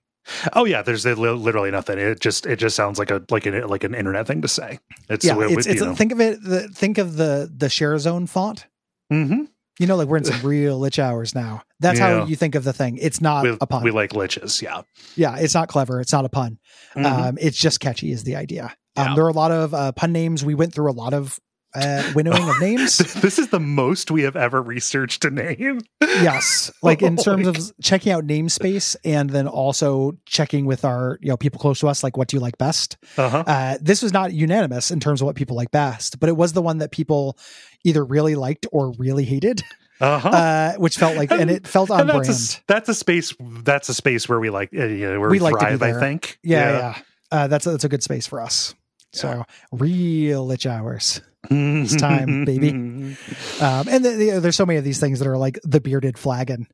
Oh 0.52 0.64
yeah, 0.64 0.82
there's 0.82 1.04
literally 1.06 1.70
nothing. 1.70 1.98
It 1.98 2.20
just 2.20 2.44
it 2.46 2.56
just 2.56 2.76
sounds 2.76 2.98
like 2.98 3.10
a 3.10 3.22
like 3.30 3.46
an 3.46 3.66
like 3.66 3.82
an 3.84 3.94
internet 3.94 4.26
thing 4.26 4.42
to 4.42 4.48
say. 4.48 4.78
It's 5.08 5.24
yeah, 5.24 5.36
it's, 5.38 5.66
it's 5.66 5.82
think 5.96 6.12
of 6.12 6.20
it. 6.20 6.42
The, 6.42 6.68
think 6.68 6.98
of 6.98 7.16
the 7.16 7.50
the 7.54 7.68
share 7.70 7.98
zone 7.98 8.26
font. 8.26 8.66
Mhm. 9.12 9.48
You 9.78 9.86
know, 9.86 9.96
like 9.96 10.08
we're 10.08 10.18
in 10.18 10.24
some 10.24 10.42
real 10.46 10.78
lich 10.78 10.98
hours 10.98 11.34
now. 11.34 11.62
That's 11.80 11.98
Yeah. 11.98 12.20
how 12.20 12.24
you 12.26 12.36
think 12.36 12.54
of 12.56 12.64
the 12.64 12.72
thing. 12.72 12.98
It's 12.98 13.20
not 13.20 13.44
we, 13.44 13.56
a 13.60 13.66
pun. 13.66 13.82
we 13.84 13.90
like 13.90 14.10
liches. 14.10 14.60
Yeah. 14.60 14.82
yeah, 15.16 15.36
it's 15.38 15.54
not 15.54 15.68
clever. 15.68 16.00
It's 16.00 16.12
not 16.12 16.24
a 16.24 16.28
pun. 16.28 16.58
Mhm. 16.96 17.04
Um, 17.06 17.38
it's 17.40 17.56
just 17.56 17.80
catchy 17.80 18.10
is 18.12 18.24
the 18.24 18.36
idea. 18.36 18.74
Um, 18.96 19.08
Yeah. 19.08 19.14
There 19.14 19.24
are 19.24 19.28
a 19.30 19.32
lot 19.32 19.50
of 19.52 19.72
uh, 19.72 19.92
pun 19.92 20.12
names. 20.12 20.44
We 20.44 20.54
went 20.54 20.74
through 20.74 20.90
a 20.90 20.92
lot 20.92 21.14
of 21.14 21.38
uh, 21.74 22.12
winnowing 22.14 22.48
of 22.48 22.60
names. 22.60 22.98
this 23.20 23.38
is 23.38 23.48
the 23.48 23.60
most 23.60 24.10
we 24.10 24.22
have 24.22 24.36
ever 24.36 24.62
researched 24.62 25.24
a 25.24 25.30
name. 25.30 25.80
yes, 26.00 26.70
like 26.82 27.02
in 27.02 27.14
Oh 27.18 27.22
terms 27.22 27.46
of 27.46 27.56
checking 27.82 28.12
out 28.12 28.24
namespace 28.26 28.96
and 29.04 29.30
then 29.30 29.46
also 29.46 30.12
checking 30.26 30.64
with 30.66 30.84
our 30.84 31.18
you 31.20 31.28
know 31.28 31.36
people 31.36 31.60
close 31.60 31.80
to 31.80 31.88
us, 31.88 32.02
like 32.02 32.16
what 32.16 32.28
do 32.28 32.36
you 32.36 32.40
like 32.40 32.58
best. 32.58 32.96
Uh-huh. 33.16 33.44
Uh, 33.46 33.78
this 33.80 34.02
was 34.02 34.12
not 34.12 34.32
unanimous 34.32 34.90
in 34.90 35.00
terms 35.00 35.20
of 35.20 35.26
what 35.26 35.36
people 35.36 35.56
like 35.56 35.70
best, 35.70 36.18
but 36.20 36.28
it 36.28 36.36
was 36.36 36.52
the 36.52 36.62
one 36.62 36.78
that 36.78 36.90
people 36.90 37.38
either 37.84 38.04
really 38.04 38.34
liked 38.34 38.66
or 38.72 38.92
really 38.98 39.24
hated, 39.24 39.62
Uh-huh. 40.00 40.28
uh, 40.28 40.72
which 40.76 40.96
felt 40.96 41.16
like, 41.16 41.30
and 41.32 41.50
it 41.50 41.66
felt 41.66 41.90
on 41.90 42.06
that's 42.06 42.28
brand. 42.28 42.60
a, 42.60 42.62
that's 42.68 42.88
a 42.88 42.94
space 42.94 43.34
that's 43.62 43.88
a 43.88 43.94
space 43.94 44.28
where 44.28 44.40
we 44.40 44.48
like 44.50 44.70
uh, 44.76 44.84
you 44.86 45.10
know, 45.10 45.20
where 45.20 45.28
We 45.28 45.36
we, 45.38 45.40
like 45.40 45.54
to 45.58 45.66
be 45.72 45.76
thrive, 45.76 45.82
I 45.96 46.00
think. 46.00 46.38
yeah, 46.42 46.78
yeah. 46.78 46.98
Uh, 47.30 47.46
that's 47.48 47.66
a, 47.66 47.72
that's 47.72 47.84
a 47.84 47.88
good 47.88 48.02
space 48.02 48.26
for 48.26 48.40
us. 48.40 48.74
So 49.12 49.44
Real 49.72 50.46
Lich 50.46 50.66
Hours. 50.66 51.20
It's 51.50 51.96
time, 51.96 52.44
baby. 52.44 52.70
Um, 53.60 53.88
and 53.88 54.04
the, 54.04 54.10
the, 54.10 54.40
there's 54.40 54.54
so 54.56 54.64
many 54.66 54.78
of 54.78 54.84
these 54.84 55.00
things 55.00 55.18
that 55.18 55.26
are 55.26 55.36
like 55.38 55.58
the 55.64 55.80
bearded 55.80 56.16
flagon. 56.18 56.66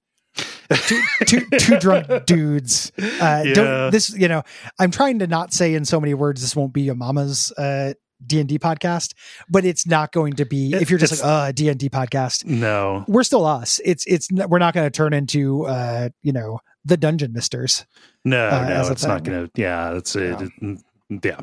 two, 0.86 1.02
two, 1.26 1.46
two 1.58 1.78
drunk 1.78 2.08
dudes. 2.26 2.92
Uh, 2.98 3.42
Yeah. 3.46 3.54
Don't 3.54 3.90
this, 3.90 4.10
you 4.16 4.28
know, 4.28 4.42
I'm 4.78 4.90
trying 4.90 5.18
to 5.20 5.26
not 5.26 5.52
say 5.54 5.74
in 5.74 5.84
so 5.84 6.00
many 6.00 6.12
words, 6.14 6.40
this 6.42 6.54
won't 6.56 6.72
be 6.74 6.88
a 6.90 6.94
mama's, 6.94 7.52
uh, 7.52 7.94
D&D 8.26 8.58
podcast, 8.58 9.12
but 9.50 9.64
it's 9.64 9.86
not 9.86 10.12
going 10.12 10.34
to 10.34 10.44
be, 10.46 10.72
It- 10.72 10.82
if 10.82 10.90
you're 10.90 10.98
just 10.98 11.22
like, 11.22 11.24
uh, 11.24 11.52
D&D 11.52 11.88
podcast, 11.90 12.44
No. 12.46 13.04
we're 13.08 13.22
still 13.24 13.44
us. 13.46 13.80
It's, 13.84 14.04
it's, 14.06 14.28
we're 14.32 14.58
not 14.58 14.72
going 14.74 14.86
to 14.86 14.90
turn 14.90 15.12
into, 15.14 15.66
uh, 15.66 16.08
you 16.22 16.32
know, 16.32 16.60
the 16.84 16.96
dungeon 16.96 17.32
misters. 17.32 17.84
No, 18.24 18.48
uh, 18.48 18.66
no, 18.68 18.88
a 18.88 18.92
it's 18.92 19.04
not 19.04 19.22
gonna 19.24 19.48
yeah, 19.56 19.94
it's 19.96 20.14
it, 20.16 20.38
Yeah. 20.60 20.68
it- 20.70 20.80
yeah. 21.22 21.40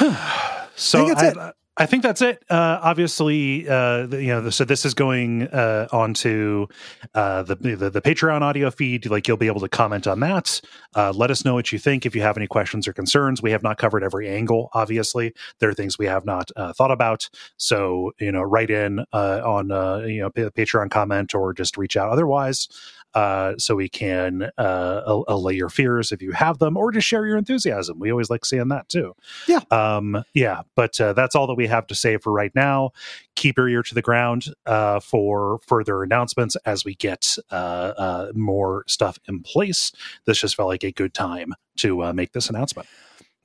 Yeah. 0.00 0.52
So 0.76 1.00
I 1.00 1.04
think 1.04 1.18
that's 1.18 1.38
I, 1.38 1.52
I 1.78 1.84
think 1.84 2.02
that's 2.02 2.22
it. 2.22 2.42
Uh, 2.48 2.78
obviously, 2.80 3.68
uh, 3.68 4.06
you 4.06 4.28
know, 4.28 4.48
so 4.48 4.64
this 4.64 4.86
is 4.86 4.94
going 4.94 5.42
uh, 5.48 5.88
onto 5.92 6.68
uh, 7.14 7.42
the, 7.42 7.56
the 7.56 7.90
the 7.90 8.00
Patreon 8.00 8.40
audio 8.40 8.70
feed. 8.70 9.10
Like 9.10 9.28
you'll 9.28 9.36
be 9.36 9.46
able 9.46 9.60
to 9.60 9.68
comment 9.68 10.06
on 10.06 10.20
that. 10.20 10.62
Uh, 10.94 11.12
let 11.14 11.30
us 11.30 11.44
know 11.44 11.52
what 11.52 11.72
you 11.72 11.78
think. 11.78 12.06
If 12.06 12.16
you 12.16 12.22
have 12.22 12.38
any 12.38 12.46
questions 12.46 12.88
or 12.88 12.94
concerns, 12.94 13.42
we 13.42 13.50
have 13.50 13.62
not 13.62 13.76
covered 13.76 14.02
every 14.02 14.26
angle. 14.26 14.70
Obviously, 14.72 15.34
there 15.60 15.68
are 15.68 15.74
things 15.74 15.98
we 15.98 16.06
have 16.06 16.24
not 16.24 16.50
uh, 16.56 16.72
thought 16.72 16.90
about. 16.90 17.28
So 17.58 18.12
you 18.18 18.32
know, 18.32 18.42
write 18.42 18.70
in 18.70 19.00
uh, 19.12 19.42
on 19.44 19.70
uh, 19.70 19.98
you 19.98 20.22
know 20.22 20.30
pa- 20.30 20.48
Patreon 20.56 20.90
comment 20.90 21.34
or 21.34 21.52
just 21.52 21.76
reach 21.76 21.98
out. 21.98 22.08
Otherwise, 22.08 22.68
uh, 23.16 23.56
so 23.56 23.74
we 23.74 23.88
can 23.88 24.50
uh, 24.58 25.22
allay 25.26 25.54
your 25.54 25.70
fears 25.70 26.12
if 26.12 26.20
you 26.20 26.32
have 26.32 26.58
them, 26.58 26.76
or 26.76 26.92
just 26.92 27.06
share 27.06 27.26
your 27.26 27.38
enthusiasm. 27.38 27.98
We 27.98 28.10
always 28.10 28.28
like 28.28 28.44
seeing 28.44 28.68
that 28.68 28.90
too. 28.90 29.14
Yeah. 29.48 29.60
Um, 29.70 30.22
yeah. 30.34 30.62
But 30.74 31.00
uh, 31.00 31.14
that's 31.14 31.34
all 31.34 31.46
that 31.46 31.54
we 31.54 31.66
have 31.66 31.86
to 31.86 31.94
say 31.94 32.18
for 32.18 32.30
right 32.30 32.54
now. 32.54 32.90
Keep 33.34 33.56
your 33.56 33.68
ear 33.70 33.82
to 33.82 33.94
the 33.94 34.02
ground 34.02 34.48
uh, 34.66 35.00
for 35.00 35.60
further 35.66 36.02
announcements 36.02 36.56
as 36.66 36.84
we 36.84 36.94
get 36.94 37.36
uh, 37.50 37.54
uh, 37.96 38.32
more 38.34 38.84
stuff 38.86 39.18
in 39.26 39.42
place. 39.42 39.92
This 40.26 40.38
just 40.40 40.54
felt 40.54 40.68
like 40.68 40.84
a 40.84 40.92
good 40.92 41.14
time 41.14 41.54
to 41.76 42.04
uh, 42.04 42.12
make 42.12 42.32
this 42.32 42.50
announcement. 42.50 42.86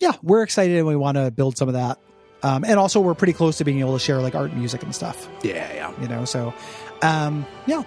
Yeah, 0.02 0.14
we're 0.22 0.44
excited 0.44 0.78
and 0.78 0.88
we 0.88 0.98
want 0.98 1.16
to 1.16 1.32
build 1.32 1.58
some 1.58 1.70
of 1.70 1.76
that. 1.76 1.98
Um, 2.44 2.66
and 2.66 2.78
also 2.78 3.00
we're 3.00 3.14
pretty 3.14 3.34
close 3.34 3.58
to 3.60 3.64
being 3.64 3.80
able 3.80 3.94
to 3.94 4.04
share 4.04 4.20
like 4.20 4.36
art 4.36 4.50
and 4.50 4.60
music 4.60 4.84
and 4.84 4.94
stuff. 4.94 5.30
Yeah. 5.44 5.72
Yeah. 5.74 6.02
you 6.02 6.08
know 6.08 6.26
so 6.26 6.54
um 7.04 7.46
yeah 7.68 7.84